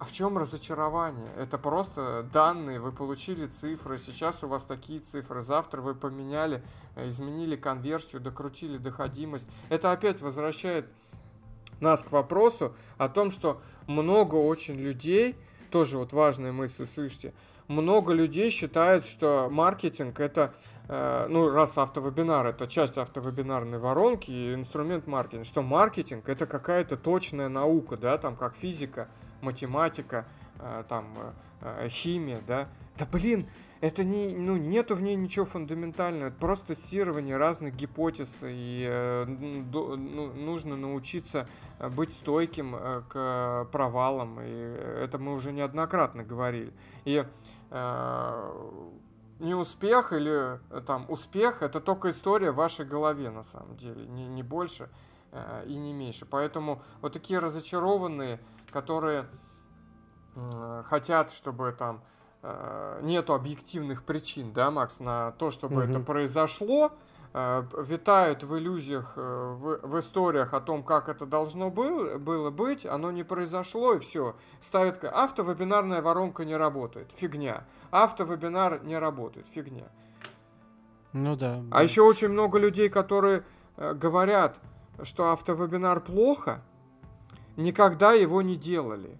[0.00, 1.28] а в чем разочарование?
[1.36, 6.62] Это просто данные, вы получили цифры, сейчас у вас такие цифры, завтра вы поменяли,
[6.96, 9.48] э, изменили конверсию, докрутили доходимость.
[9.68, 10.88] Это опять возвращает
[11.80, 15.34] нас к вопросу о том, что много очень людей,
[15.70, 17.32] тоже вот важная мысль, слышите,
[17.66, 20.54] много людей считают, что маркетинг это,
[20.88, 26.96] э, ну, раз автовебинар это часть автовебинарной воронки и инструмент маркетинга, что маркетинг это какая-то
[26.96, 29.08] точная наука, да, там как физика,
[29.42, 30.26] математика,
[30.60, 31.06] э, там
[31.60, 32.68] э, химия, да.
[32.96, 33.48] Да блин,
[33.80, 39.24] это не, ну, нету в ней ничего фундаментального, это просто тестирование разных гипотез, и э,
[39.26, 39.96] ну,
[40.32, 41.48] нужно научиться
[41.96, 46.72] быть стойким э, к провалам, и это мы уже неоднократно говорили.
[47.04, 47.24] И
[47.70, 48.80] э,
[49.38, 54.06] не успех или э, там успех, это только история в вашей голове на самом деле,
[54.06, 54.88] не, не больше
[55.30, 56.26] э, и не меньше.
[56.26, 58.40] Поэтому вот такие разочарованные,
[58.72, 59.26] которые
[60.34, 62.17] э, хотят, чтобы там э,
[63.02, 65.90] нету объективных причин, да, Макс, на то, чтобы mm-hmm.
[65.90, 66.92] это произошло,
[67.34, 72.50] Э, витают в иллюзиях, э, в, в историях о том, как это должно было, было
[72.50, 74.34] быть, оно не произошло, и все.
[74.62, 77.64] Ставит автовебинарная воронка не работает, фигня.
[77.90, 79.84] Автовебинар не работает, фигня.
[81.12, 81.62] Ну да.
[81.70, 83.44] А еще очень много людей, которые
[83.76, 84.58] э, говорят,
[85.02, 86.62] что автовебинар плохо,
[87.56, 89.18] никогда его не делали.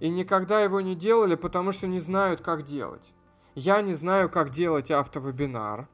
[0.00, 3.12] И никогда его не делали, потому что не знают, как делать.
[3.54, 5.88] Я не знаю, как делать автовебинар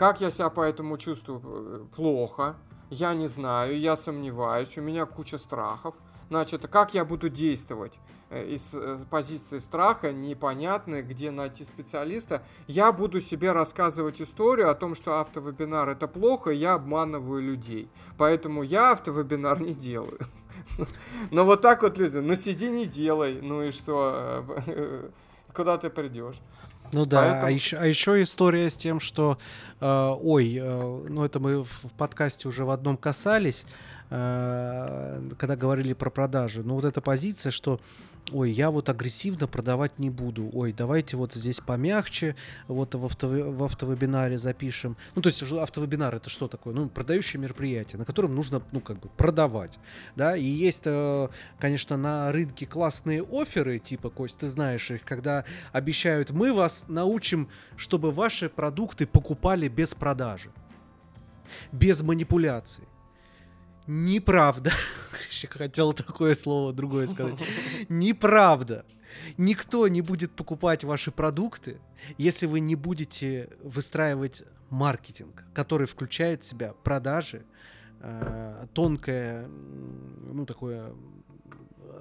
[0.00, 1.42] как я себя поэтому чувствую?
[1.44, 2.56] Э, плохо.
[2.88, 5.94] Я не знаю, я сомневаюсь, у меня куча страхов.
[6.30, 7.98] Значит, как я буду действовать?
[8.30, 14.74] Э, из э, позиции страха, непонятно, где найти специалиста, я буду себе рассказывать историю о
[14.74, 17.90] том, что автовебинар это плохо, я обманываю людей.
[18.16, 20.18] Поэтому я автовебинар не делаю.
[21.30, 24.44] Но вот так вот люди, ну сиди не делай, ну и что,
[25.54, 26.36] куда ты придешь?
[26.92, 27.46] Ну да, а Поэтому...
[27.46, 29.38] а, еще, а еще история с тем, что,
[29.80, 33.64] э, ой, э, ну это мы в подкасте уже в одном касались,
[34.10, 36.62] э, когда говорили про продажи.
[36.64, 37.80] Ну вот эта позиция, что
[38.32, 42.36] ой, я вот агрессивно продавать не буду, ой, давайте вот здесь помягче,
[42.68, 44.96] вот в, авто, в автовебинаре запишем.
[45.14, 46.74] Ну, то есть автовебинар это что такое?
[46.74, 49.78] Ну, продающее мероприятие, на котором нужно, ну, как бы продавать,
[50.16, 51.28] да, и есть, э,
[51.58, 57.48] конечно, на рынке классные оферы, типа, Кость, ты знаешь их, когда обещают, мы вас научим,
[57.76, 60.50] чтобы ваши продукты покупали без продажи,
[61.72, 62.84] без манипуляций.
[63.86, 64.72] Неправда.
[65.50, 67.38] Хотел такое слово другое сказать.
[67.88, 68.84] Неправда.
[69.36, 71.80] Никто не будет покупать ваши продукты,
[72.16, 77.44] если вы не будете выстраивать маркетинг, который включает в себя продажи,
[78.00, 80.92] э, тонкое, ну такое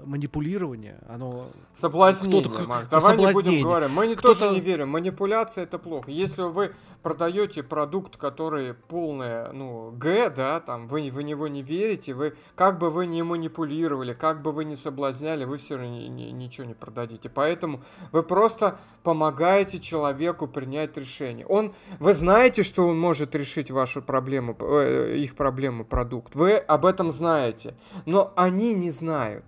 [0.05, 1.47] манипулирование, оно...
[1.75, 2.89] Соблазнение, кто Марк.
[2.89, 3.51] Давай соблазнение.
[3.51, 3.91] не будем говорить.
[3.91, 4.89] Мы не тоже не верим.
[4.89, 6.11] Манипуляция это плохо.
[6.11, 12.13] Если вы продаете продукт, который полное, ну, Г, да, там, вы в него не верите,
[12.13, 16.07] вы, как бы вы не манипулировали, как бы вы не соблазняли, вы все равно ни,
[16.07, 17.29] ни, ничего не продадите.
[17.29, 17.81] Поэтому
[18.11, 21.45] вы просто помогаете человеку принять решение.
[21.45, 26.35] Он, вы знаете, что он может решить вашу проблему, э, их проблему, продукт.
[26.35, 27.75] Вы об этом знаете,
[28.05, 29.45] но они не знают.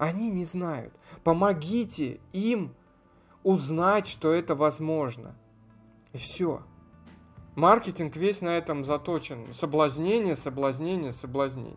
[0.00, 0.94] Они не знают.
[1.24, 2.74] Помогите им
[3.42, 5.36] узнать, что это возможно.
[6.14, 6.62] И все.
[7.54, 9.52] Маркетинг весь на этом заточен.
[9.52, 11.76] Соблазнение, соблазнение, соблазнение.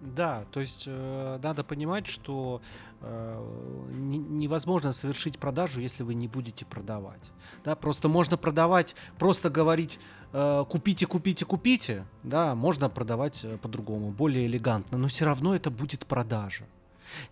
[0.00, 2.62] Да, то есть э, надо понимать, что
[3.00, 7.30] э, не, невозможно совершить продажу, если вы не будете продавать.
[7.62, 10.00] Да, просто можно продавать, просто говорить
[10.32, 12.06] э, купите, купите, купите.
[12.24, 16.66] Да, можно продавать э, по-другому, более элегантно, но все равно это будет продажа.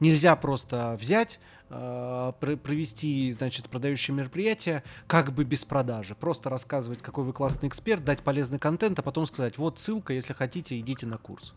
[0.01, 6.15] Нельзя просто взять, э, провести, значит, продающее мероприятие как бы без продажи.
[6.15, 10.33] Просто рассказывать, какой вы классный эксперт, дать полезный контент, а потом сказать, вот ссылка, если
[10.33, 11.55] хотите, идите на курс.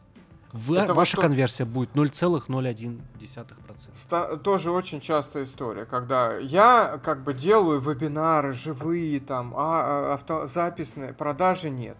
[0.54, 4.38] Вы, Это ваша вот конверсия будет 0,01%.
[4.40, 10.48] Тоже очень частая история, когда я как бы делаю вебинары живые, там, а, а авто,
[10.48, 11.96] записные, продажи нет.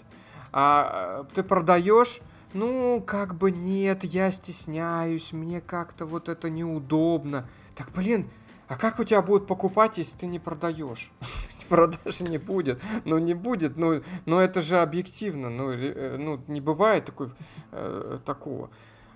[0.52, 2.20] А ты продаешь
[2.54, 7.48] ну, как бы нет, я стесняюсь, мне как-то вот это неудобно.
[7.76, 8.30] Так, блин,
[8.68, 11.12] а как у тебя будут покупать, если ты не продаешь?
[11.70, 12.82] Продажи не будет.
[13.06, 15.50] Ну, не будет, ну, но это же объективно.
[15.50, 17.30] Ну, э, ну не бывает такой,
[17.72, 18.70] э, такого.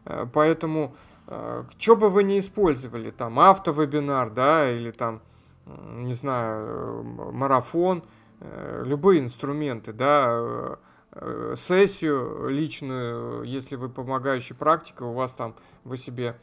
[0.05, 0.95] Э, поэтому,
[1.27, 5.21] э, что бы вы не использовали, там, автовебинар, да, или там,
[5.65, 8.03] не знаю, э, марафон,
[8.39, 10.75] э, любые инструменты, да, э,
[11.55, 16.35] сессию личную, если вы помогающий практика, у вас там, вы себе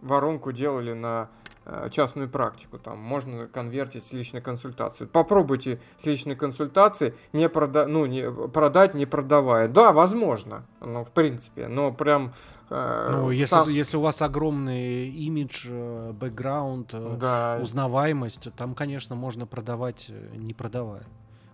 [0.00, 1.28] воронку делали на
[1.64, 2.78] Э, частную практику.
[2.78, 5.08] Там можно конвертить с личной консультацией.
[5.08, 9.68] Попробуйте с личной консультацией не прода ну, не, продать, не продавая.
[9.68, 12.32] Да, возможно, ну, в принципе, но прям...
[12.68, 13.68] Э, ну, если, сам...
[13.68, 17.60] если у вас огромный имидж, э, бэкграунд, да.
[17.62, 21.04] узнаваемость, там, конечно, можно продавать, не продавая,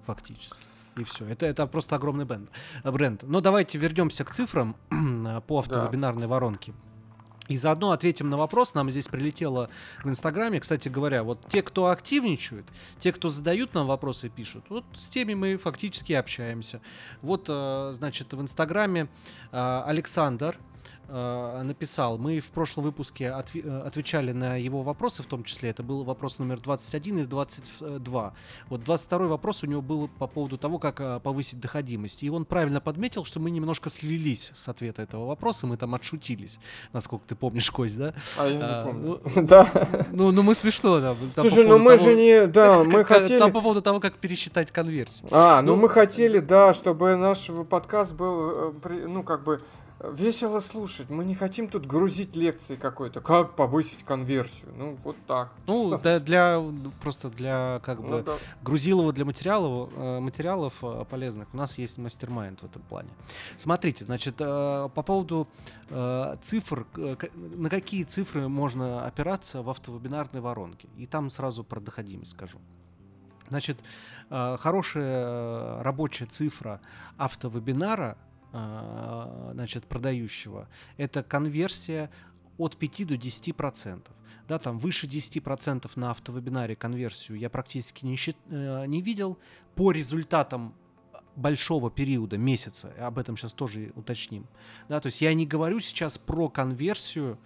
[0.07, 0.63] фактически.
[0.99, 1.25] И все.
[1.27, 2.51] Это, это просто огромный бренд.
[2.85, 3.23] бренд.
[3.23, 4.75] Но давайте вернемся к цифрам
[5.47, 6.29] по автовебинарной да.
[6.29, 6.75] воронке.
[7.49, 8.75] И заодно ответим на вопрос.
[8.75, 9.71] Нам здесь прилетело
[10.05, 10.61] в Инстаграме.
[10.61, 12.67] Кстати говоря, вот те, кто активничают,
[12.99, 16.81] те, кто задают нам вопросы пишут, вот с теми мы фактически общаемся.
[17.23, 19.09] Вот, э, значит, в Инстаграме
[19.51, 20.59] э, Александр
[21.09, 25.71] э, написал, мы в прошлом выпуске отв- э, отвечали на его вопросы, в том числе
[25.71, 28.35] это был вопрос номер 21 и 22.
[28.69, 32.23] Вот 22 вопрос у него был по поводу того, как э, повысить доходимость.
[32.23, 36.59] И он правильно подметил, что мы немножко слились с ответа этого вопроса, мы там отшутились,
[36.93, 38.15] насколько ты помнишь, Кость, да?
[38.37, 39.21] А я не а, помню.
[39.35, 40.07] Ну, да.
[40.13, 41.17] Ну, ну мы смешно, да.
[41.37, 43.39] Слушай, ну мы того, же не, да, мы хотели...
[43.39, 45.29] Там по поводу того, как пересчитать конверсию.
[45.31, 49.63] А, ну, ну мы хотели, да, чтобы наш подкаст был, э, ну как бы
[50.01, 51.11] весело слушать.
[51.11, 53.21] Мы не хотим тут грузить лекции какой-то.
[53.21, 54.73] Как повысить конверсию?
[54.77, 55.53] Ну, вот так.
[55.67, 56.63] Ну, да, для
[57.01, 58.33] просто для как ну бы ну, да.
[58.63, 63.11] грузилова для материалов, э, материалов э, полезных у нас есть мастер-майнд в этом плане.
[63.57, 65.49] Смотрите, значит, э, по поводу
[66.43, 66.87] цифр,
[67.35, 70.87] на какие цифры можно опираться в автовебинарной воронке.
[70.99, 72.59] И там сразу про доходимость скажу.
[73.49, 73.83] Значит,
[74.29, 76.83] хорошая рабочая цифра
[77.17, 78.19] автовебинара
[78.51, 82.11] значит, продающего, это конверсия
[82.57, 84.15] от 5 до 10 процентов.
[84.49, 89.39] Да, там выше 10% на автовебинаре конверсию я практически не, счит, э, не видел.
[89.75, 90.75] По результатам
[91.37, 94.47] большого периода, месяца, об этом сейчас тоже уточним.
[94.89, 97.39] Да, то есть я не говорю сейчас про конверсию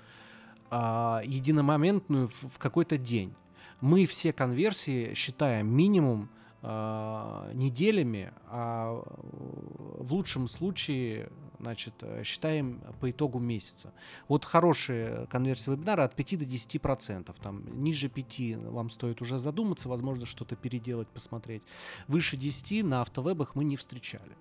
[0.71, 3.35] а, единомоментную в, в какой-то день.
[3.81, 11.95] Мы все конверсии считаем минимум э, неделями, а в лучшем случае значит,
[12.25, 13.93] считаем по итогу месяца.
[14.27, 17.37] Вот хорошие конверсии вебинара от 5 до 10 процентов.
[17.41, 21.63] Там ниже 5 вам стоит уже задуматься, возможно, что-то переделать, посмотреть.
[22.09, 24.37] Выше 10 на автовебах мы не встречали.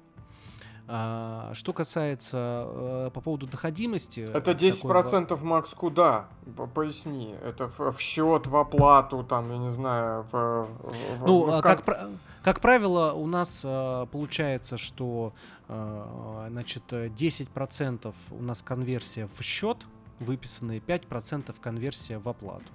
[0.87, 4.21] А, что касается э, по поводу доходимости...
[4.21, 5.45] Это 10% такой...
[5.45, 6.27] Макс куда?
[6.73, 7.35] Поясни.
[7.43, 10.67] Это в, в счет, в оплату, там, я не знаю, в...
[10.83, 11.51] в ну, в...
[11.51, 11.83] А как,
[12.43, 15.33] как правило, у нас э, получается, что
[15.69, 19.77] э, значит, 10% у нас конверсия в счет,
[20.19, 22.65] выписанные 5% конверсия в оплату.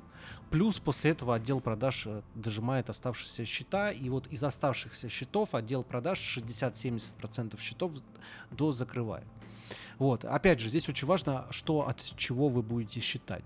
[0.50, 5.82] Плюс после этого отдел продаж э, дожимает оставшиеся счета, и вот из оставшихся счетов отдел
[5.82, 7.92] продаж 60-70% счетов
[8.50, 9.26] до закрывает.
[9.98, 13.44] Вот, опять же, здесь очень важно, что от чего вы будете считать.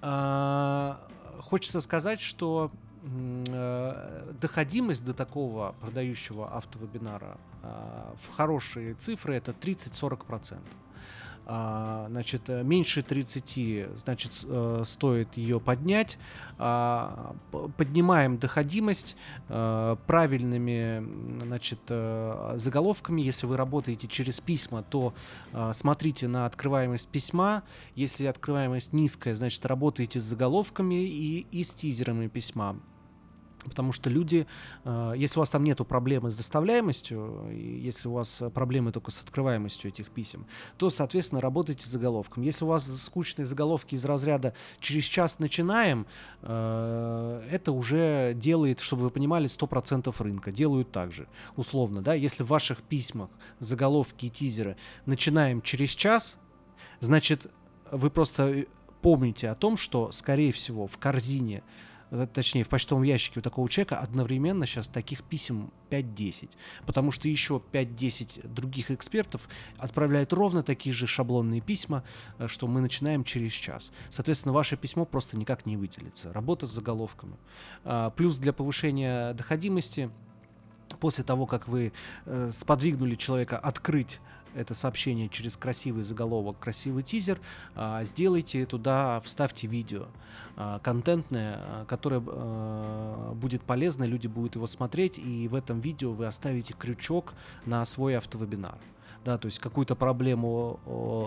[0.00, 1.00] А,
[1.40, 2.70] хочется сказать, что
[3.02, 10.58] э, доходимость до такого продающего автовебинара а, в хорошие цифры это 30-40%.
[11.48, 16.18] А, значит, э, меньше 30, значит, э, стоит ее поднять.
[16.58, 17.36] А,
[17.76, 19.16] поднимаем доходимость
[19.48, 23.20] э, правильными, значит, заголовками.
[23.20, 25.14] Если вы работаете через письма, то
[25.72, 27.62] смотрите на открываемость письма.
[27.94, 32.76] Если открываемость низкая, значит, работаете с заголовками и, и с тизерами письма.
[33.68, 34.46] Потому что люди,
[34.84, 39.22] э, если у вас там нету проблемы с доставляемостью, если у вас проблемы только с
[39.22, 40.46] открываемостью этих писем,
[40.76, 42.42] то, соответственно, работайте с заголовком.
[42.42, 46.06] Если у вас скучные заголовки из разряда «через час начинаем»,
[46.42, 50.52] э, это уже делает, чтобы вы понимали, 100% рынка.
[50.52, 52.02] Делают так же, условно.
[52.02, 52.14] Да?
[52.14, 56.38] Если в ваших письмах заголовки и тизеры «начинаем через час»,
[57.00, 57.50] значит,
[57.90, 58.66] вы просто
[59.02, 61.95] помните о том, что, скорее всего, в корзине Э,
[62.32, 66.50] точнее, в почтовом ящике у такого человека одновременно сейчас таких писем 5-10.
[66.86, 72.04] Потому что еще 5-10 других экспертов отправляют ровно такие же шаблонные письма,
[72.38, 73.92] э, что мы начинаем через час.
[74.08, 76.32] Соответственно, ваше письмо просто никак не выделится.
[76.32, 77.36] Работа с заголовками.
[77.84, 80.10] А, плюс для повышения доходимости,
[81.00, 81.92] после того, как вы
[82.24, 84.20] э, сподвигнули человека открыть
[84.56, 87.38] это сообщение через красивый заголовок, красивый тизер,
[87.74, 90.06] а, сделайте туда, вставьте видео
[90.56, 92.20] а, контентное, а, которое
[93.34, 97.34] будет полезно, люди будут его смотреть, и в этом видео вы оставите крючок
[97.66, 98.78] на свой автовебинар
[99.26, 100.78] да, то есть какую-то проблему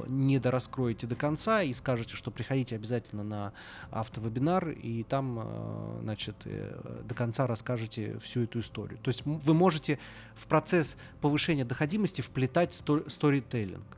[0.07, 3.53] не дораскроете до конца и скажете, что приходите обязательно на
[3.91, 8.99] автовебинар, и там, э, значит, э, до конца расскажете всю эту историю.
[9.03, 9.99] То есть вы можете
[10.33, 13.97] в процесс повышения доходимости вплетать сторителлинг.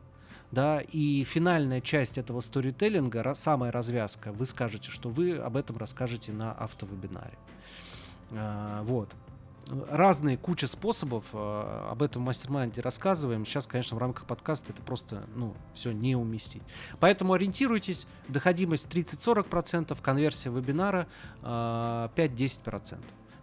[0.50, 6.34] Да, и финальная часть этого сторителлинга, самая развязка, вы скажете, что вы об этом расскажете
[6.34, 7.38] на автовебинаре.
[8.32, 9.16] А, вот
[9.90, 11.26] разные куча способов.
[11.34, 13.46] Э, об этом в мастер-майнде рассказываем.
[13.46, 16.64] Сейчас, конечно, в рамках подкаста это просто, ну, все не уместить.
[17.00, 18.08] Поэтому ориентируйтесь.
[18.28, 21.08] Доходимость 30-40%, конверсия вебинара
[21.42, 22.98] 5-10%.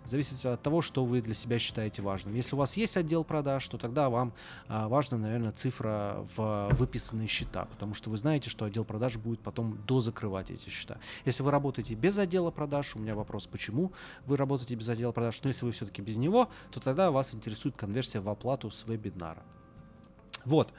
[0.09, 2.35] Зависит от того, что вы для себя считаете важным.
[2.35, 4.33] Если у вас есть отдел продаж, то тогда вам
[4.67, 9.41] а, важна, наверное, цифра в выписанные счета, потому что вы знаете, что отдел продаж будет
[9.41, 10.97] потом дозакрывать эти счета.
[11.27, 13.93] Если вы работаете без отдела продаж, у меня вопрос, почему
[14.25, 17.77] вы работаете без отдела продаж, но если вы все-таки без него, то тогда вас интересует
[17.77, 19.43] конверсия в оплату с вебинара.
[20.47, 20.73] Вот.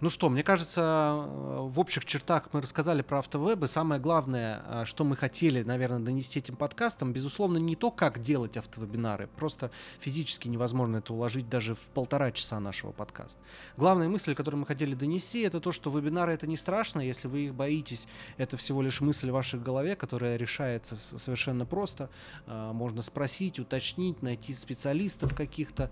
[0.00, 3.68] Ну что, мне кажется, э, в общих чертах мы рассказали про автовебы.
[3.68, 8.56] Самое главное, э, что мы хотели, наверное, донести этим подкастом, безусловно, не то, как делать
[8.56, 9.28] автовебинары.
[9.36, 13.38] Просто физически невозможно это уложить даже в полтора часа нашего подкаста.
[13.76, 17.40] Главная мысль, которую мы хотели донести, это то, что вебинары это не страшно, если вы
[17.40, 18.08] их боитесь.
[18.38, 22.08] Это всего лишь мысль в вашей голове, которая решается совершенно просто.
[22.46, 25.90] Э, можно спросить, уточнить, найти специалистов каких-то,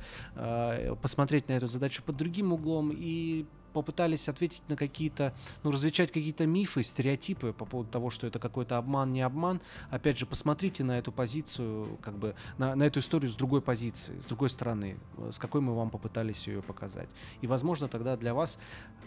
[1.03, 3.47] посмотреть на эту задачу под другим углом и
[3.79, 8.77] попытались ответить на какие-то, ну, развечать какие-то мифы, стереотипы по поводу того, что это какой-то
[8.77, 9.61] обман, не обман.
[9.91, 14.19] Опять же, посмотрите на эту позицию, как бы, на, на эту историю с другой позиции,
[14.19, 17.09] с другой стороны, э, с какой мы вам попытались ее показать.
[17.41, 18.59] И, возможно, тогда для вас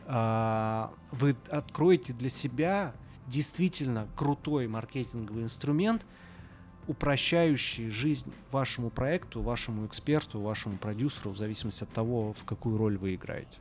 [0.06, 2.94] э, вы откроете для себя
[3.28, 6.06] действительно крутой маркетинговый инструмент,
[6.88, 12.98] упрощающий жизнь вашему проекту, вашему эксперту, вашему продюсеру, в зависимости от того, в какую роль
[12.98, 13.60] вы играете.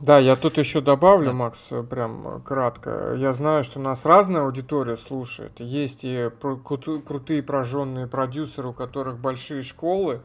[0.00, 1.32] Да, я тут еще добавлю, да.
[1.32, 3.14] Макс, прям кратко.
[3.16, 5.58] Я знаю, что нас разная аудитория слушает.
[5.58, 10.20] Есть и крутые прожженные продюсеры, у которых большие школы,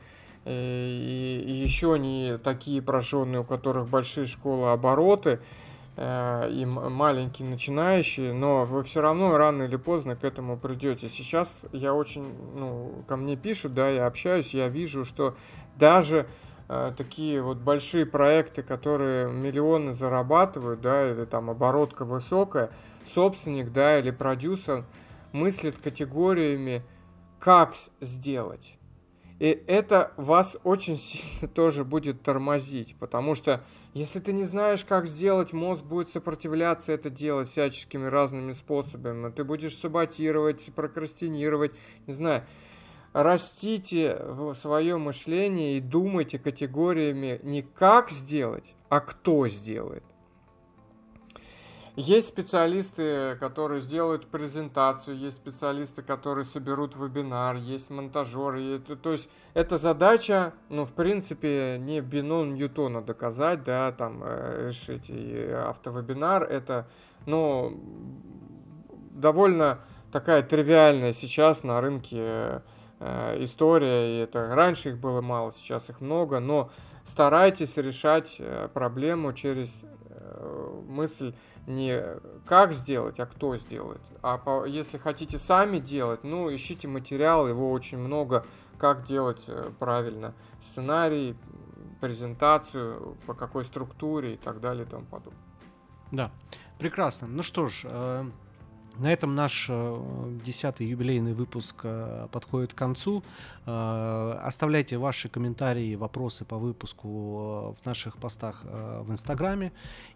[0.46, 5.40] э, и, и еще не такие прожженные, у которых большие школы обороты,
[5.98, 11.10] э, и маленькие начинающие, но вы все равно рано или поздно к этому придете.
[11.10, 15.34] Сейчас я очень, ну, ко мне пишут, да, я общаюсь, я вижу, что
[15.80, 16.53] даже Э,
[16.98, 22.72] такие вот большие проекты, которые миллионы зарабатывают, да, или там оборотка высокая,
[23.06, 24.86] собственник, да, или продюсер
[25.32, 26.84] мыслит категориями,
[27.40, 28.78] как сделать.
[29.40, 33.64] И это вас очень сильно тоже будет тормозить, потому что
[33.94, 39.32] если ты не знаешь, как сделать, мозг будет сопротивляться это делать всяческими разными способами.
[39.32, 41.74] Ты будешь саботировать, прокрастинировать,
[42.08, 42.44] не знаю
[43.14, 50.04] растите в свое мышление и думайте категориями не как сделать, а кто сделает.
[51.96, 58.80] Есть специалисты, которые сделают презентацию, есть специалисты, которые соберут вебинар, есть монтажеры.
[58.80, 65.12] То есть эта задача, ну, в принципе, не Бинон Ньютона доказать, да, там, э, решить.
[65.12, 66.88] И автовебинар это,
[67.28, 67.80] ну,
[69.12, 72.62] довольно такая тривиальная сейчас на рынке Э,
[73.40, 76.70] история, и это раньше их было мало, сейчас их много, но
[77.06, 81.34] старайтесь решать э, проблему через э, мысль
[81.68, 82.02] не
[82.46, 84.02] как сделать, а кто сделает.
[84.22, 88.46] А по, если хотите сами делать, ну, ищите материал, его очень много,
[88.78, 89.50] как делать
[89.80, 91.38] правильно сценарий,
[92.02, 95.40] презентацию, по какой структуре и так далее и тому подобное.
[96.12, 96.32] Да,
[96.78, 97.28] прекрасно.
[97.28, 97.86] Ну что ж,
[98.98, 103.24] на этом наш э, десятый юбилейный выпуск э, подходит к концу.
[103.66, 109.72] Э, оставляйте ваши комментарии, вопросы по выпуску в наших постах в Инстаграме.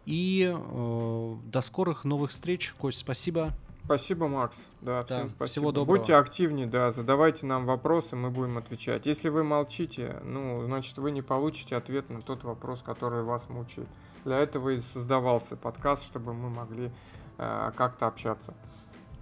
[0.05, 2.73] И до скорых новых встреч.
[2.77, 3.53] Кость, спасибо.
[3.85, 4.65] Спасибо, Макс.
[4.81, 5.45] Да, да всем спасибо.
[5.45, 5.97] Всего доброго.
[5.97, 9.05] Будьте активнее, да, задавайте нам вопросы, мы будем отвечать.
[9.05, 13.87] Если вы молчите, ну, значит, вы не получите ответ на тот вопрос, который вас мучает.
[14.25, 16.91] Для этого и создавался подкаст, чтобы мы могли
[17.37, 18.53] как-то общаться.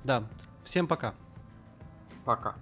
[0.03, 0.23] Да,
[0.63, 1.13] всем пока.
[2.25, 2.55] Пока.